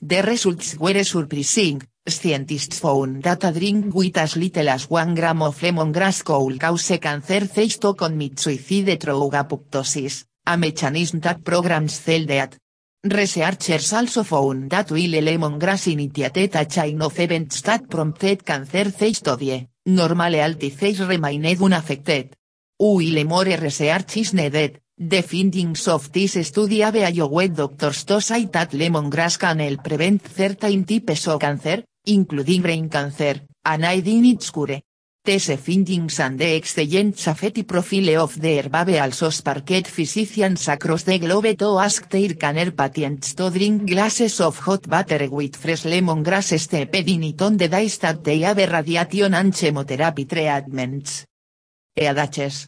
[0.00, 5.40] The results were surprising, Scientists found that a drink with as little as 1 gram
[5.40, 11.94] of lemongrass could cause cancer cells to commit suicide through apoptosis, a mechanism that programs
[11.94, 12.58] cell death.
[13.04, 19.20] Researchers also found that while lemongrass initiated a chain of events that prompted cancer cells
[19.20, 22.36] to die, normally healthy cells remained unaffected.
[22.78, 28.44] While more research is needed, the findings of this study have allowed doctors to say
[28.44, 33.34] that lemongrass can help prevent certain types of cancer, including brain cancer,
[33.64, 34.80] and aid in its cure.
[35.24, 41.04] These findings and the excellent safety profile of the herb have also sparked physicians across
[41.04, 45.84] the globe to ask their cancer patients to drink glasses of hot water with fresh
[45.84, 51.24] lemongrass steeped in it on the days that they radiation and chemotherapy treatments.
[51.96, 52.66] EADHs.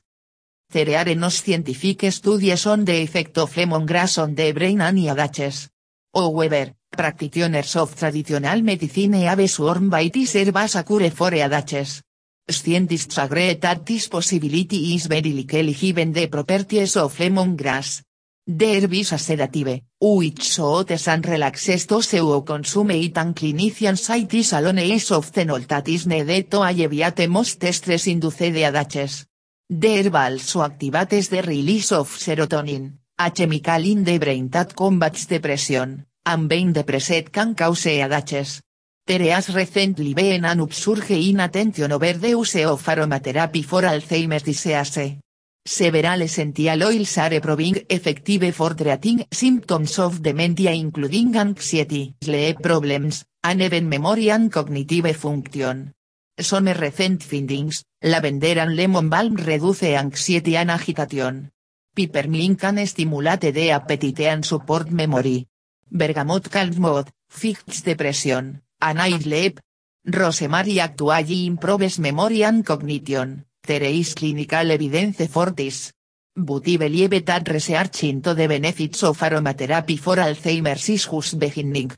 [0.71, 5.71] There are no scientific studies on the effect of lemongrass on the brain and EADHs.
[6.15, 12.14] However, practitioners of traditional medicine have sworn by this herb as a cure for EADHs.
[12.47, 18.03] Scientists agree that this possibility is very likely given the properties of lemongrass.
[18.47, 24.03] The herb is a sedative, which soothes and relaxes those who consume it and clinicians
[24.03, 29.25] cite this alone is often all that is needed to alleviate most stress-induced EADHs.
[29.71, 35.25] The herb also activates the release of serotonin, a chemical in the brain that combats
[35.25, 38.61] depression, and being depressed can cause EADHs.
[39.07, 44.43] There has recently been an upsurge in attention over the use of aromatherapy for Alzheimer's
[44.43, 45.19] disease.
[45.63, 53.27] Several essential oils are proving effective for treating symptoms of dementia including anxiety, sleep problems,
[53.43, 55.93] and even memory and cognitive function.
[56.39, 61.51] Some recent findings, lavender and lemon balm reduce anxiety and agitation.
[61.95, 65.47] Peppermint can stimulate the appetite and support memory.
[65.91, 69.61] Bergamot calm mood, fix depression, eye sleep.
[70.07, 75.93] Rosemary actually improves memory and cognition, there is clinical evidence for this.
[76.37, 81.93] But I believe that research into the benefits of aromatherapy for Alzheimer's is just beginning.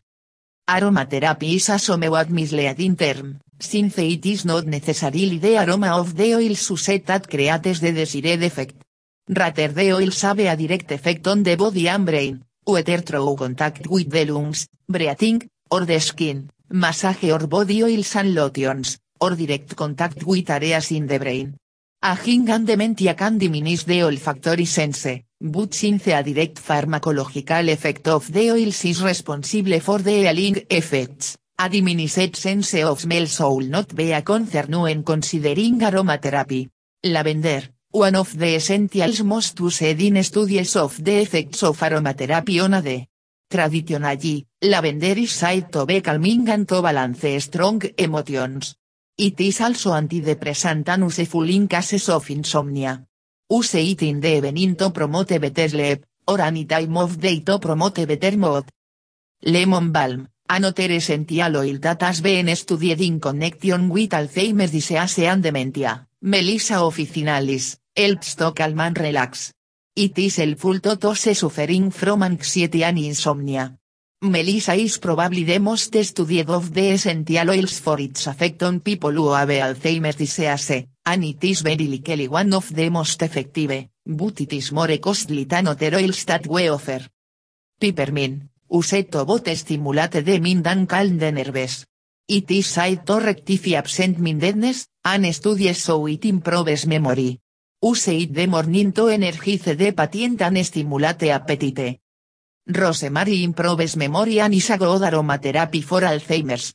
[0.69, 6.35] Aromatherapy is a somewhat misleading term, since it is not necessarily the aroma of the
[6.35, 8.77] oils used that creates the desired effect.
[9.29, 13.87] Rather the oils have a direct effect on the body and brain, whether through contact
[13.89, 19.77] with the lungs, breathing, or the skin, massage or body oils and lotions, or direct
[19.77, 21.57] contact with areas in the brain.
[22.03, 28.31] Aging and dementia can diminish the olfactory sense, but since a direct pharmacological effect of
[28.33, 33.95] the oils is responsible for the healing effects, a diminished sense of smell should not
[33.95, 36.69] be a concern when considering aromatherapy.
[37.03, 37.63] Lavender,
[37.93, 43.07] one of the essentials most used in studies of the effects of aromatherapy on AD.
[43.49, 48.75] Traditionally, lavender is said to be calming and to balance strong emotions.
[49.17, 53.07] It is also antidepressant and useful in cases of insomnia.
[53.49, 57.59] Use it in the evening to promote better sleep, or any time of day to
[57.59, 58.65] promote better mood.
[59.45, 65.43] Lemon balm, another essential oil that has been studied in connection with Alzheimer's disease and
[65.43, 69.53] dementia, Melissa officinalis, helps to calm and relax.
[69.99, 73.79] It is helpful to those suffering from anxiety and insomnia.
[74.21, 79.13] Melissa is probably the most studied of the essential oils for its effect on people
[79.13, 84.39] who have Alzheimer's disease, and it is very likely one of the most effective, but
[84.43, 87.01] it is more costly than other oils that we offer.
[87.81, 91.87] Peppermint, used to both stimulate the mind and calm the nerves.
[92.29, 97.41] It is said to rectify absent mindedness, and studies show it improves memory.
[97.87, 102.01] Use it the morning to energize the patient and stimulate appetite.
[102.67, 106.75] Rosemary improves memory and is a good aromatherapy for Alzheimer's.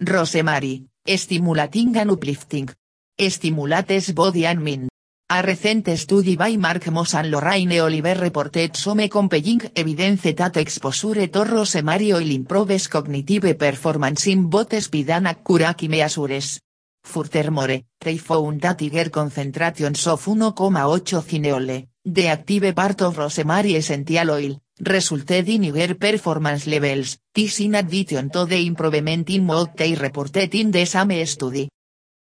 [0.00, 2.68] Rosemary, stimulating and uplifting.
[3.16, 4.88] Stimulates body and mind.
[5.30, 11.28] A recent study by Mark Moss and Lorraine Oliver reported some compelling evidence that exposure
[11.28, 16.58] to rosemary oil improves cognitive performance in both speed and accuracy measures.
[17.04, 24.30] Furthermore, they found that higher concentrations of 1,8 cineole, the active part of rosemary essential
[24.30, 29.94] oil, resulted in higher performance levels, this in addition to the improvement in mood they
[29.94, 31.68] reported in the same study.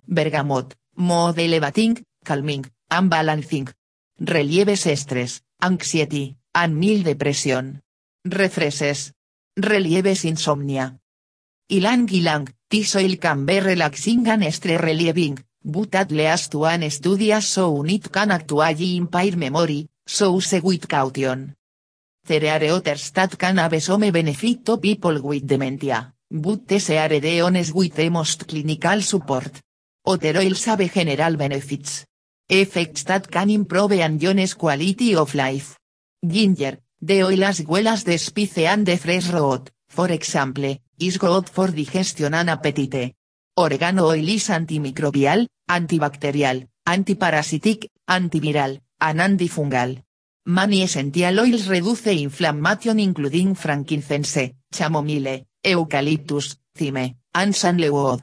[0.06, 3.68] Bergamot, mood elevating, calming, and balancing.
[4.20, 7.80] Relieves stress, anxiety, and mild depression.
[8.24, 9.12] Refreshes.
[9.56, 10.98] Relieves insomnia.
[11.70, 17.38] Ilang ilang, this oil can be relaxing and stress relieving, but at least one study
[17.42, 21.54] so it can actually impair memory, so use with caution.
[22.26, 27.42] There are others can have some benefit to people with dementia, but these are the
[27.42, 29.60] ones with the most clinical support.
[30.06, 32.06] Other oils have general benefits.
[32.48, 34.18] Effects that can improve and
[34.56, 35.78] quality of life.
[36.26, 41.18] Ginger, the oil as well as the spice and the fresh root, for example, is
[41.18, 43.14] good for digestion and appetite.
[43.56, 50.02] Oregano oil is antimicrobial, antibacterial, antiparasitic, antiviral, and antifungal.
[50.46, 58.22] Many essential oils reduce inflammation including frankincense, chamomile, eucalyptus, thyme, and sandalwood.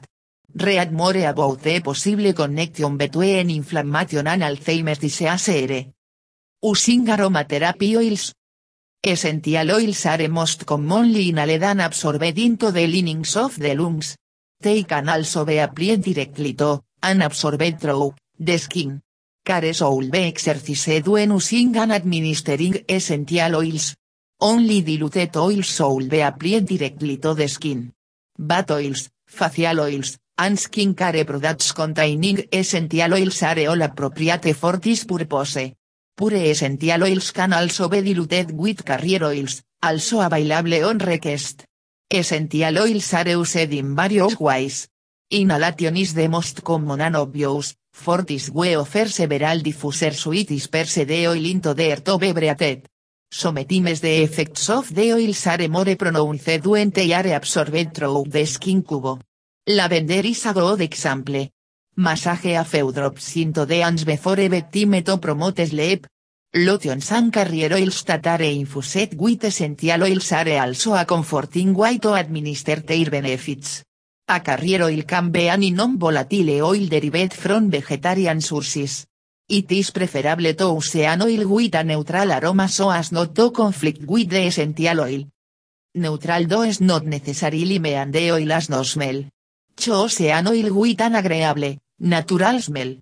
[0.54, 5.92] Read more about the possible connection between inflammation and Alzheimer's disease.
[6.62, 8.32] Using aromatherapy oils.
[9.08, 14.16] Essential oils are most commonly inhaled and absorbed into the linings of the lungs.
[14.60, 19.00] They can also be applied directly to, and absorbed through, the skin.
[19.44, 23.94] Care should be exercised when using and administering essential oils.
[24.40, 27.92] Only diluted oils should be applied directly to the skin.
[28.36, 35.04] Bath oils, facial oils, and skincare products containing essential oils are all appropriate for this
[35.04, 35.76] purpose.
[36.16, 41.66] Pure essential oils can also be diluted with carrier oils, also available on request.
[42.08, 44.88] Essential oils are used in various ways.
[45.30, 50.86] Inhalation is the most common and obvious, for this we offer several diffuser suites per
[50.86, 52.88] se de oil into the air to be breathed.
[53.30, 58.46] Sometimes the effects of the oils are more pronounced when they are absorbed through the
[58.46, 59.20] skin cubo.
[59.66, 61.50] Lavender is a good example.
[61.98, 66.06] Massage a few drops into the hands before to promote sleep.
[66.54, 71.96] Lotions and carrier oils that are infused with essential oils are also a comforting way
[71.96, 73.82] to administer their benefits.
[74.28, 79.06] A carrier oil can be any non-volatile oil derived from vegetarian sources.
[79.48, 83.50] It is preferable to use an oil with a neutral aroma so as not to
[83.50, 85.24] conflict with the essential oil.
[85.94, 89.24] Neutral does not necessarily mean the oil as no smell.
[89.78, 92.96] Chose an oil with an agreeable, natural smell.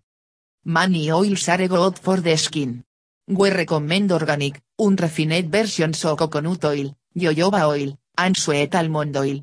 [0.65, 2.85] Many oils are good for the skin.
[3.27, 9.41] We recommend organic, unrefined versions of coconut oil, jojoba oil, and sweet almond oil.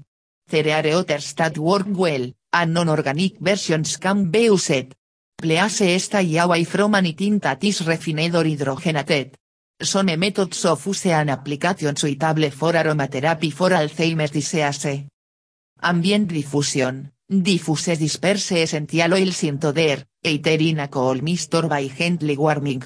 [0.49, 4.95] There are others work well, and non-organic versions can be used.
[5.37, 9.33] Please stay away from anything that is refined or hydrogenated.
[9.81, 15.07] Some methods of use and application suitable for aromatherapy for Alzheimer's disease.
[15.81, 17.11] Ambient diffusion.
[17.34, 22.84] Diffuse disperse essential the air, either in a cold mist or by gently warming.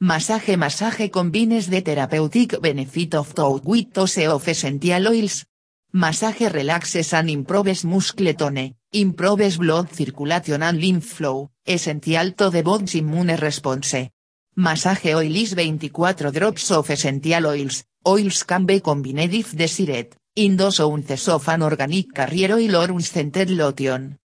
[0.00, 5.44] Massage Massage combines the therapeutic benefit of touch with use of essential oils.
[5.92, 12.64] Massage relaxes and improves muscle tone, improves blood circulation and lymph flow, essential to the
[12.64, 14.10] body's immune response.
[14.56, 20.56] Massage oil is 24 drops of essential oils, oils can be combined if desired, in
[20.56, 24.18] dos ounces of an organic carrier oil or unscented lotion.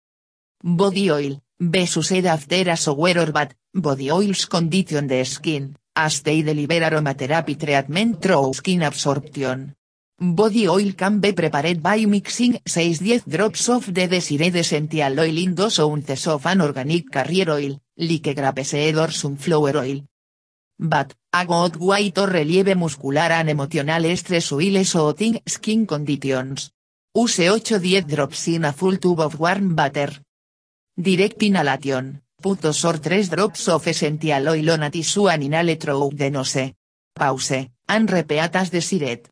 [0.62, 6.42] Body oil, best used after a or bath, body oils condition the skin, as they
[6.42, 9.74] deliver aromatherapy treatment through skin absorption.
[10.18, 15.54] Body oil can be prepared by mixing 6-10 drops of the desired essential oil in
[15.54, 20.04] dos ounces of an organic carrier oil, like grapeseed or sunflower oil.
[20.78, 21.78] But, a good
[22.14, 26.72] to relieve muscular and emotional stress o thin skin conditions.
[27.14, 30.20] Use 8-10 drops in a full tube of warm butter.
[30.96, 35.76] Direct inhalation, put dos or 3 drops of essential oil on a tissue and inhale
[35.76, 36.74] through the nose.
[37.14, 39.28] Pause, and repeat as desired.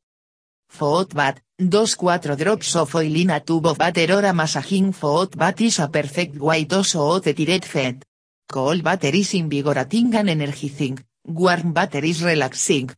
[0.69, 4.93] Foot bath, dos 4 drops of oil in a tube of butter or a massaging
[4.93, 8.05] foot bath is a perfect way to soothe tired fat.
[8.49, 12.91] Cold butter is invigorating and energizing, warm butter is relaxing.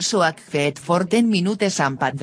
[0.00, 2.16] Soak fat for 10 minutes and pat.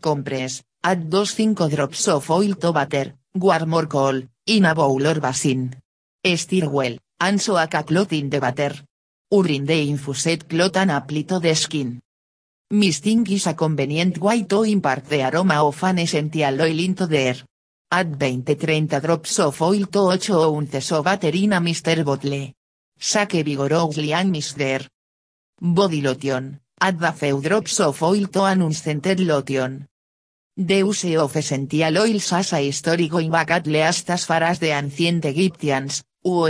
[0.00, 5.06] Compress, add those 5 drops of oil to butter, warm or cold, in a bowl
[5.06, 5.74] or basin.
[6.24, 8.74] Stir well, and soak a cloth in the butter.
[9.30, 12.00] Urine the infused cloth and apply to the skin.
[12.70, 17.18] Misting is a convenient way to impart the aroma of an essential oil into the
[17.18, 17.36] air.
[17.90, 22.52] Add 20-30 drops of oil to 8 ounces of butter in a mister bottle.
[23.00, 24.86] Shake vigorously and mix there.
[25.60, 27.12] Body lotion, add a
[27.80, 29.86] of oil to an unscented lotion.
[30.56, 34.58] The use of essential oils as a history going back at least as far as
[34.58, 36.46] the ancient Egyptians, who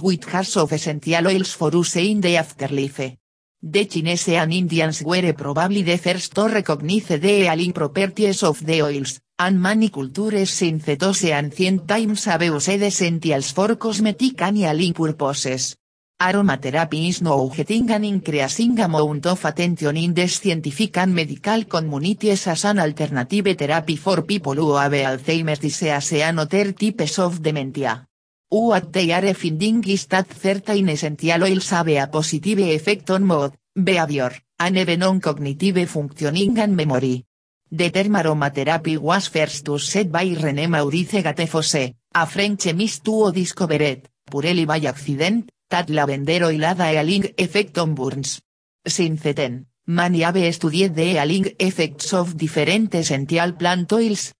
[0.00, 3.18] with jars of essential oils for use in the afterlife.
[3.62, 8.80] The Chinese and Indians were probably the first to recognize the healing properties of the
[8.80, 14.92] oils, and many cultures since those ancient times have used essentials for cosmetic and healing
[14.92, 15.76] purposes.
[16.20, 22.46] Aromatherapy is now getting an increasing amount of attention in the scientific and medical communities
[22.48, 28.06] as an alternative therapy for people who have Alzheimer's disease and other types of dementia.
[28.50, 33.52] What they are finding is that certain essential oils have a positive effect on mood,
[33.72, 37.24] behavior, and even cognitive functioning and memory.
[37.72, 44.08] The term aromatherapy was first used by René Maurice Gattefossé, a French chemist who discovered,
[44.28, 48.40] purely by accident, that lavender oil had a healing effect on burns.
[48.84, 54.34] Since then, many have studied the healing effects of different essential plant oils.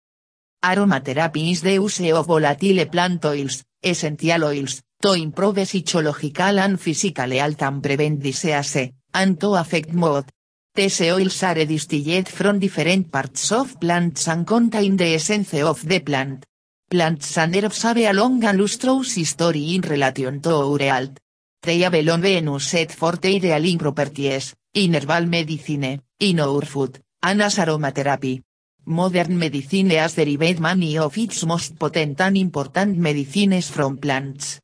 [0.64, 7.30] Aromatherapy is the use of volatile plant oils, essential oils, to improve psychological and physical
[7.30, 10.24] health and prevent disease, and to affect mood.
[10.72, 15.98] These oils are distilled from different parts of plants and contain the essence of the
[15.98, 16.46] plant.
[16.88, 21.18] Plants and herbs have a long and lustrous history in relation to our health.
[21.60, 27.00] They have long been used for their healing properties, in herbal medicine, in our food,
[27.20, 28.40] and as aromatherapy.
[28.86, 34.60] Modern medicine has derived many of its most potent and important medicines from plants.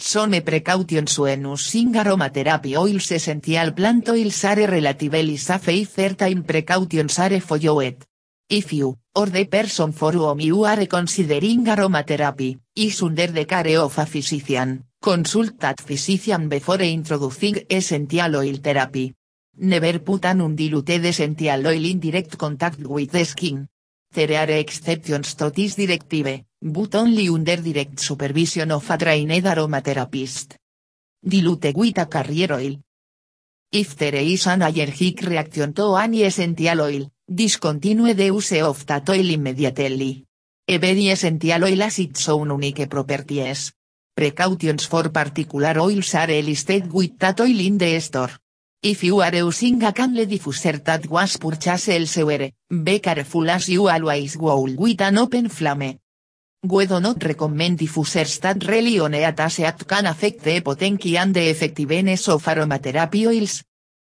[0.00, 7.18] Some precautions when using aromatherapy oils essential plant oils are relatively safe if certain precautions
[7.18, 7.96] are followed.
[8.48, 13.80] If you, or the person for whom you are considering aromatherapy, is under the care
[13.80, 19.12] of a physician, consult physician before introducing essential oil therapy.
[19.56, 23.66] Never put an undiluted essential oil in direct contact with the skin.
[24.14, 30.56] There are exceptions to this directive, but only under direct supervision of a trained aromatherapist.
[31.22, 32.80] Dilute with a carrier oil.
[33.70, 39.08] If there is an allergic reaction to any essential oil, discontinue the use of that
[39.10, 40.24] oil immediately.
[40.66, 43.72] A very essential oil has its own unique properties.
[44.16, 48.32] Precautions for particular oils are listed with that oil in the store.
[48.82, 53.88] If you are using a candle diffuser that was purchased elsewhere, be careful as you
[53.88, 55.98] always go with an open flame.
[56.64, 61.32] We do not recommend diffusers that really on a that can affect the potency and
[61.32, 63.62] the effectiveness of aromatherapy oils.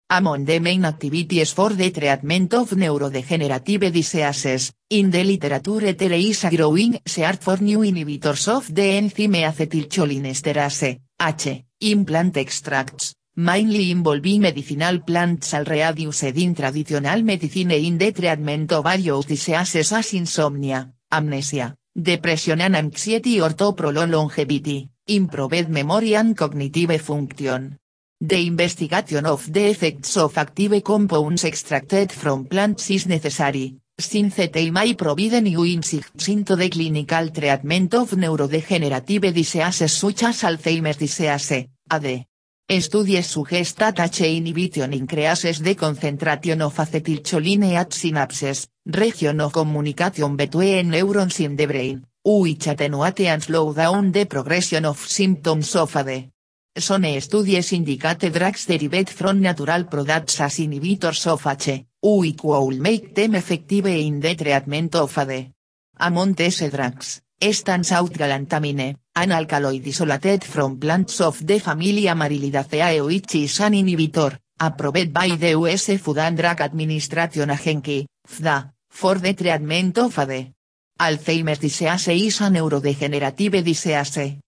[0.10, 6.46] Among the main activities for the treatment of neurodegenerative diseases, in the literature there is
[6.46, 13.92] a growing search for new inhibitors of the enzyme acetylcholinesterase, H, in plant extracts, mainly
[13.92, 20.14] involving medicinal plants al reduced in traditional medicine in the treatment of various diseases as
[20.14, 27.78] insomnia, amnesia, depression and anxiety or to prolong longevity, improved memory and cognitive function.
[28.22, 34.72] The investigation of the effects of active compounds extracted from plants is necessary, since they
[34.72, 41.68] may provide new insights into the clinical treatment of neurodegenerative diseases such as Alzheimer's disease,
[41.90, 42.26] AD.
[42.70, 50.36] Studies suggest that H inhibition increases the concentration of acetylcholine at synapses, region of communication
[50.36, 55.96] between neurons in the brain, which attenuate and slow down the progression of symptoms of
[55.96, 56.30] AD.
[56.78, 63.14] Some studies indicate drugs derived from natural products as inhibitors of H, which will make
[63.14, 65.52] them effective in the treatment of AD.
[66.00, 67.22] Among these drugs,
[67.52, 73.74] stands out galantamine, an alkaloid isolated from plants of the family Amaryllidaceae which is an
[73.74, 80.18] inhibitor, approved by the US Food and Drug Administration Agency, FDA, for the treatment of
[80.20, 80.54] AD.
[81.00, 84.40] Alzheimer's disease is a neurodegenerative disease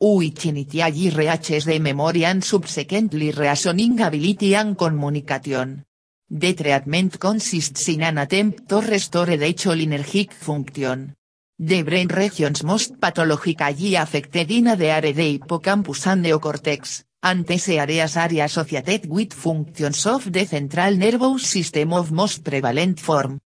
[0.00, 5.84] which initially reaches the memory and subsequently reasoning ability and communication.
[6.30, 11.14] The treatment consists in an attempt to restore the cholinergic function.
[11.58, 17.70] The brain regions most pathologically affected in the are the hippocampus and neocortex, and these
[17.70, 23.40] areas are associated with functions of the central nervous system of most prevalent form.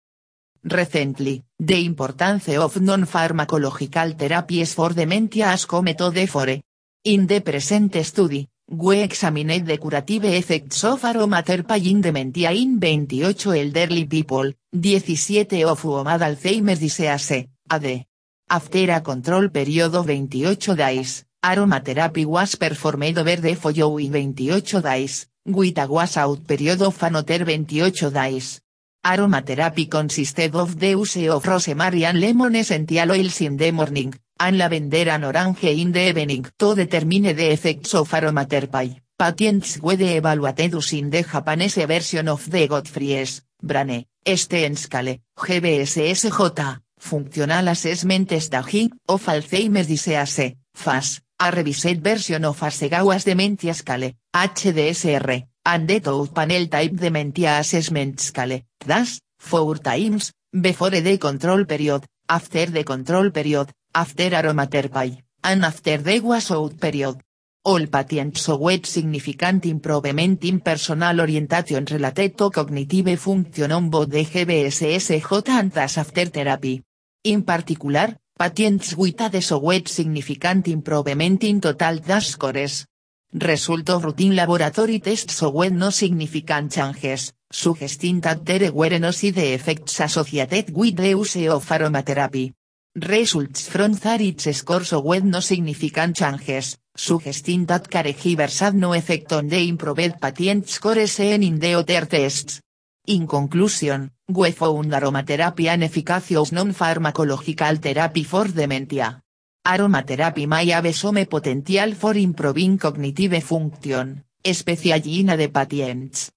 [0.63, 6.61] Recently, the importance of non-pharmacological therapies for dementia has come to the fore.
[7.03, 13.47] In the present study, we examined the curative effects of aromatherapy in dementia in 28
[13.47, 18.05] elderly people, 17 of whom had Alzheimer's disease, AD.
[18.47, 25.25] After a control period of 28 days, aromatherapy was performed over the following 28 days,
[25.43, 28.60] with a washout period of another 28 days.
[29.03, 34.57] Aromatherapy consisted of the use of rosemary and lemon essential oils in the morning, and
[34.57, 36.45] lavender and orange in the evening.
[36.57, 39.01] To determine the effects of aromatherapy.
[39.17, 48.31] Patients were evaluated using the Japanese version of the Godfrey's, Brane, Steenskale, GBSSJ, Functional Assessment
[48.39, 55.99] Staging of Alzheimer's Disease, FAS, a revised version of Asegawa's Dementia Scale, HDSR, and the
[55.99, 62.83] Touch Panel Type Dementia Assessment Scale, thus, four times, before the control period, after the
[62.83, 67.21] control period, after aromatherapy, and after the washout period.
[67.63, 74.25] All patients showed significant improvement in personal orientation related to cognitive function on both the
[74.25, 76.81] GBSSJ and as after therapy.
[77.23, 82.85] In particular, patients with AD showed significant improvement in total DAS scores.
[83.33, 89.37] Result of routine laboratory tests showed no significant changes, suggesting that there were no side
[89.37, 92.51] effects associated with the use of aromatherapy.
[92.93, 99.47] Results from Zarit's scores showed no significant changes, suggesting that caregivers had no effect on
[99.47, 102.59] the improved patient scores seen in the other tests.
[103.07, 109.20] In conclusion, we found aromatherapy an efficacious non-pharmacological therapy for dementia.
[109.63, 116.31] Aromatherapy may have some potential for improving cognitive function, especially in the patients.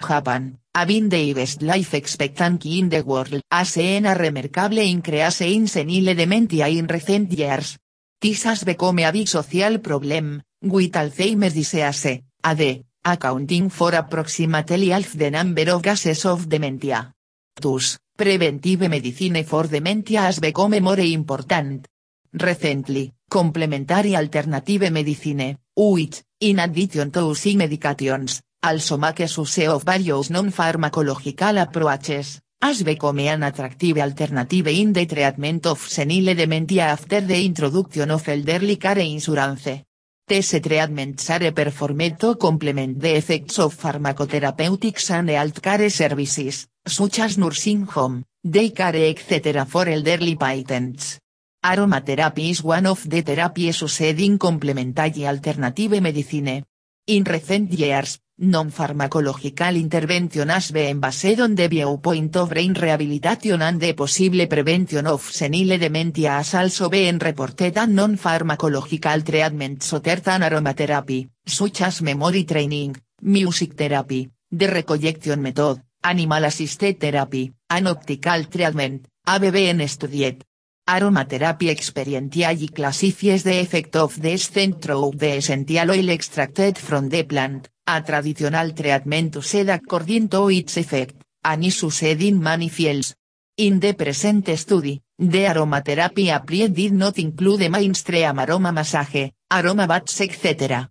[0.00, 5.68] Japan, having the best life expectancy in the world, has seen a remarkable increase in
[5.68, 7.78] senile dementia in recent years.
[8.20, 15.12] This has become a big social problem, with Alzheimer's disease, AD, accounting for approximately half
[15.16, 17.14] the number of cases of dementia.
[17.54, 21.86] Thus, preventive medicine for dementia has become more important.
[22.32, 30.30] Recently, complementary alternative medicine, which, in addition to using medications, also makes use of various
[30.30, 37.44] non-pharmacological approaches, has become an attractive alternative in the treatment of senile dementia after the
[37.44, 39.84] introduction of elderly care insurance.
[40.26, 47.38] These treatments are performed to complement the effects of pharmacotherapeutics and healthcare services, such as
[47.38, 49.64] nursing home, they care etc.
[49.64, 51.20] for elderly patients.
[51.64, 56.64] Aromatherapy is one of the therapies used in complementary alternative medicine.
[57.06, 63.80] In recent years, non-pharmacological intervention has been based on the viewpoint of brain rehabilitation and
[63.80, 70.42] the possible prevention of senile dementia has also been reported and non-pharmacological treatments other than
[70.42, 79.08] aromatherapy, such as memory training, music therapy, the recollection method, animal-assisted therapy, and optical treatment,
[79.26, 80.44] have been studied.
[80.88, 87.24] Aromatherapy experientially classifies the effect of the scent through the essential oil extracted from the
[87.24, 93.14] plant, a traditional treatment used according to its effect, and is used in many fields.
[93.58, 100.22] In the present study, the aromatherapy applied did not include mainstream aroma massage, aroma baths
[100.22, 100.88] etc.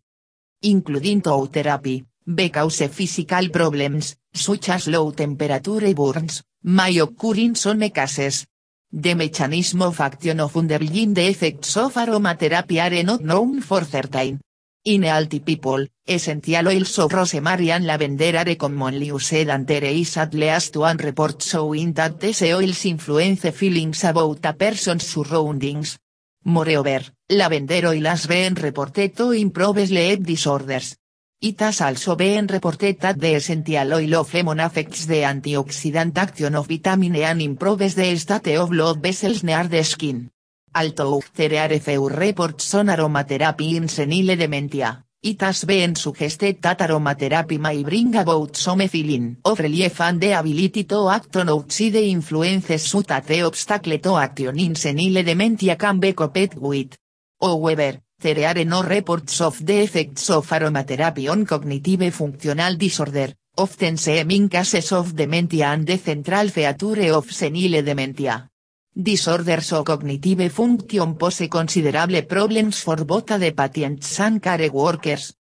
[0.61, 7.89] Including touch therapy, because physical problems, such as low temperature burns, may occur in some
[7.89, 8.45] cases,
[8.89, 14.39] The mechanism of action of underlying the effects of aromatherapy are not known for certain.
[14.85, 20.15] In healthy people, essential oils of rosemary and lavender are commonly used and there is
[20.15, 25.99] at least one report showing that these oils influence feelings about a person's surroundings.
[26.45, 30.95] Moreover, lavender oil has been reported to improve sleep disorders,
[31.39, 36.67] It also been reported that the essential oil of lemon affects the antioxidant action of
[36.67, 40.31] vitamin and improves the state of blood vessels near the skin.
[40.73, 46.79] Although there are few reports on aromatherapy in senile dementia, it has been suggested that
[46.79, 51.97] aromatherapy may bring about some feeling of relief and the ability to act on outside
[51.97, 56.97] influences such that the obstacle to action in senile dementia can be coped with.
[57.39, 63.97] However, There are no reports of the effects of aromatherapy on cognitive functional disorder, often
[63.97, 68.49] seen in cases of dementia and the central feature of senile dementia.
[68.91, 75.35] Disorders of cognitive function pose considerable problems for both the patients and care workers.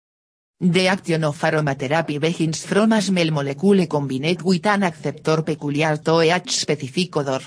[0.58, 6.22] The action of aromatherapy begins from a small molecule combined with an acceptor peculiar to
[6.22, 7.40] each specific odor.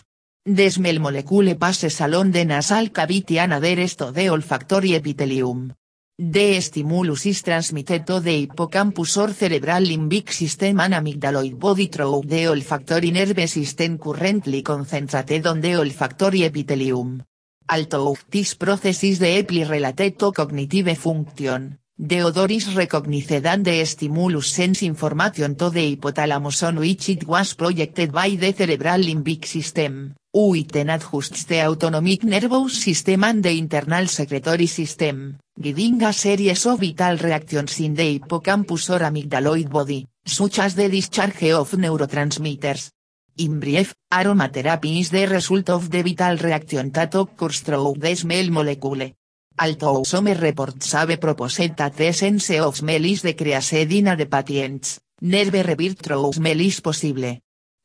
[0.49, 5.73] The smell molecule passes along the nasal cavity and adheres to the olfactory epithelium.
[6.17, 12.21] The stimulus is transmitted to the hippocampus or cerebral limbic system and amygdaloid body through
[12.25, 17.21] the olfactory nerve system currently concentrated on the olfactory epithelium.
[17.69, 24.51] Although this process is deeply related to cognitive function, the odor is recognized the stimulus
[24.53, 30.13] sends information to the hypothalamus on which it was projected by the cerebral limbic system.
[30.31, 36.79] It adjusts the autonomic nervous system and the internal secretory system, guiding a series of
[36.79, 42.91] vital reactions in the hippocampus or amygdaloid body, such as the discharge of neurotransmitters.
[43.37, 48.51] In brief, aromatherapy is the result of the vital reaction that occurs through the smell
[48.51, 49.13] molecule.
[49.59, 50.03] Although
[50.39, 56.33] reports have proposed that the sense of smell is decreased the patients, never revert through
[56.33, 57.39] smell is possible.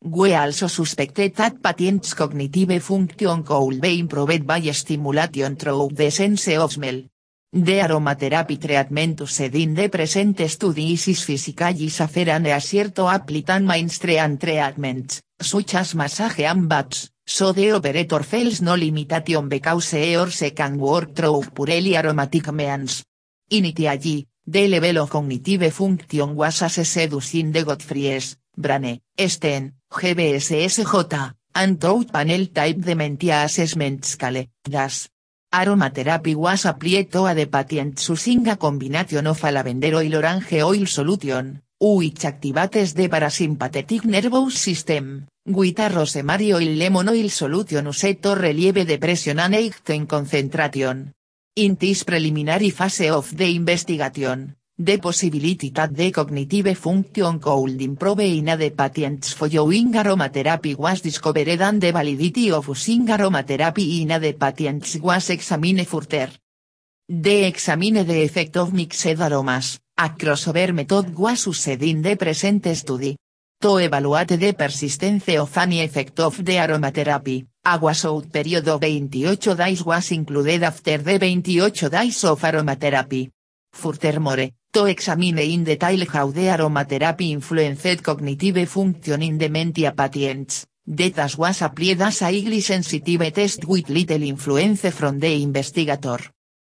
[0.04, 6.48] We also suspected that patients' cognitive function could be improved by stimulation through the sense
[6.48, 7.04] of smell.
[7.54, 13.42] The aromatherapy treatment used in the present study is physically safer and easier to apply
[13.46, 16.68] than mainstream treatments, such as massage and
[17.24, 23.04] so the operator feels no limitation because e or can work through purely aromatic means.
[23.50, 31.80] Initially, the level of cognitive function was assessed using the Godfrey's, Brane, Sten, GBSSJ, and
[31.80, 35.08] Touch Panel Type Dementia Assessment Scale, DAS.
[35.52, 41.60] Aromatherapy was applied to the patients using a combination of lavender oil orange oil solution,
[41.78, 48.34] which activates the parasympathetic nervous system, with a rosemary oil lemon oil solution used to
[48.34, 51.12] relieve depression and in concentration.
[51.56, 58.20] In this preliminary phase of the investigation, The possibility that the cognitive function could improve
[58.20, 64.32] in the patients following aromatherapy was discovered and the validity of using aromatherapy in the
[64.32, 66.30] patients was examined further.
[67.06, 72.66] The examine the effect of mixed aromas, a crossover method was used in the present
[72.74, 73.16] study.
[73.62, 79.56] To evaluate the persistence of any effect of the aromatherapy, a washout period of 28
[79.56, 83.30] days was included after the 28 days of aromatherapy.
[83.72, 91.38] Furthermore, to examine in detail how the aromatherapy influenced cognitive function in dementia patients, that
[91.38, 96.18] was applied as a highly sensitive test with little influence from the investigator.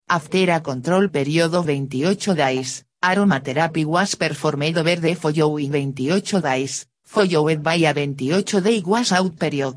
[0.09, 6.87] After a control period of 28 days, aromatherapy was performed over the following 28 days,
[7.05, 9.77] followed by a 28 day washout period.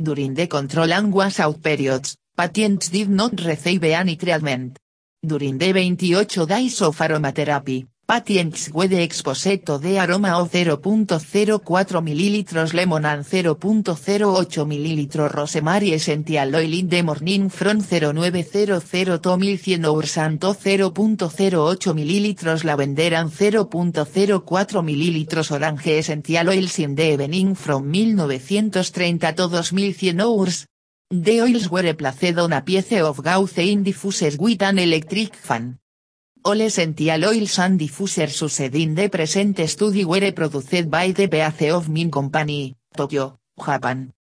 [0.00, 4.78] During the control and washout periods, patients did not receive any treatment.
[5.26, 12.72] During the 28 days of aromatherapy, patients were exposed to the aroma of 0.04 ml
[12.72, 18.80] lemon and 0.08 ml rosemary essential oil in the morning from 0900
[19.20, 26.94] to 1100 hours and to 0.08 ml lavender and 0.04 ml orange essential oils in
[26.94, 30.66] the evening from 1930 to 2100 hours.
[31.10, 35.78] The oils were placed on a piece of gauze in diffusers with an electric fan.
[36.48, 41.70] All essential oils and diffusers used in the present study were produced by the Pace
[41.70, 44.14] of Min Company, Tokyo, Japan.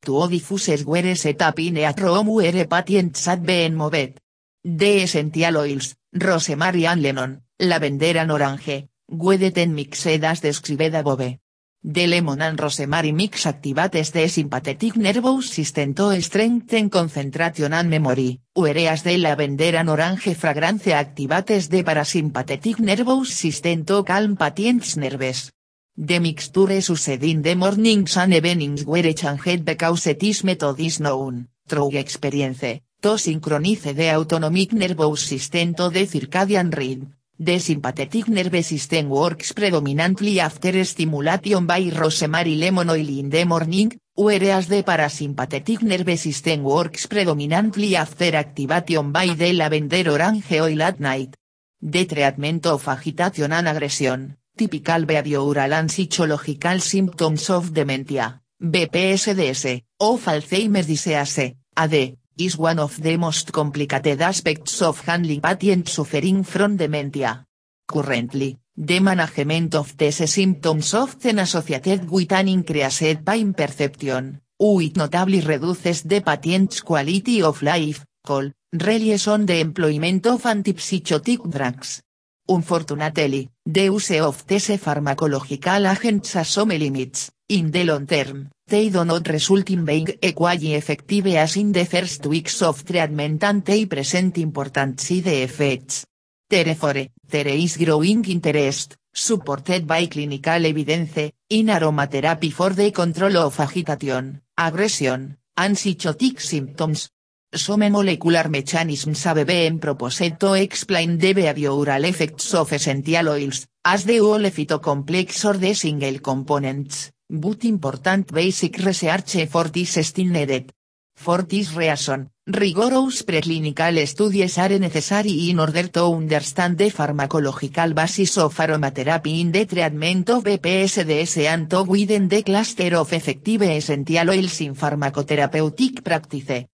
[0.00, 4.20] Two diffusers were set up in a room where patients had been moved.
[4.62, 11.38] The essential oils, rosemary and lemon, lavender and orange, were then mixed as described above.
[11.86, 18.40] The lemon and rosemary mix activates the sympathetic nervous system to strengthen concentration and memory,
[18.54, 25.52] whereas the lavender and orange fragrance activates the parasympathetic nervous system to calm patients' nerves.
[25.94, 31.48] The mixture used in the mornings and evenings were changed because this method is known,
[31.68, 37.12] through experience, to synchronize the autonomic nervous system to the circadian rhythm.
[37.36, 43.98] The sympathetic nervous system works predominantly after stimulation by rosemary lemon oil in the morning,
[44.14, 51.00] whereas the parasympathetic nervous system works predominantly after activation by the lavender orange oil at
[51.00, 51.34] night.
[51.82, 60.24] The treatment of agitation and aggression, typical behavioral and psychological symptoms of dementia, BPSDS, of
[60.24, 66.76] Alzheimer's disease, AD, is one of the most complicated aspects of handling patients suffering from
[66.76, 67.44] dementia.
[67.86, 75.40] Currently, the management of these symptoms often associated with an increased pain perception, which notably
[75.40, 82.02] reduces the patient's quality of life, call, relies on the employment of antipsychotic drugs.
[82.48, 88.88] Unfortunately, the use of these pharmacological agents has some limits, in the long term, they
[88.88, 93.64] do not result in being equally effective as in the first weeks of treatment and
[93.64, 96.06] they present important side effects.
[96.48, 103.60] Therefore, there is growing interest, supported by clinical evidence, in aromatherapy for the control of
[103.60, 107.10] agitation, aggression, and psychotic symptoms.
[107.52, 114.04] Some molecular mechanisms have been proposed to explain the behavioral effects of essential oils, as
[114.04, 120.72] the whole phytocomplex or the single components, but important basic research effort is still needed.
[121.16, 128.36] For this reason, rigorous preclinical studies are necessary in order to understand the pharmacological basis
[128.38, 134.28] of aromatherapy in the treatment of BPSDS and to widen the cluster of effective essential
[134.28, 136.73] oils in pharmacotherapeutic practice.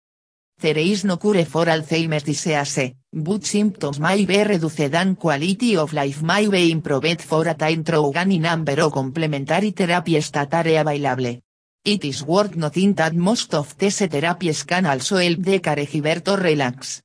[0.59, 5.93] There is no cure for Alzheimer's disease, but symptoms may be reduced and quality of
[5.93, 10.81] life may be improved for a time through any number of complementary therapies that are
[10.81, 11.43] available.
[11.85, 16.37] It is worth noting that most of these therapies can also help the caregiver to
[16.37, 17.03] relax.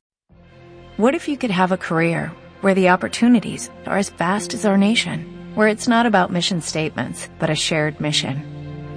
[0.96, 2.32] What if you could have a career
[2.62, 7.28] where the opportunities are as vast as our nation, where it's not about mission statements,
[7.38, 8.61] but a shared mission?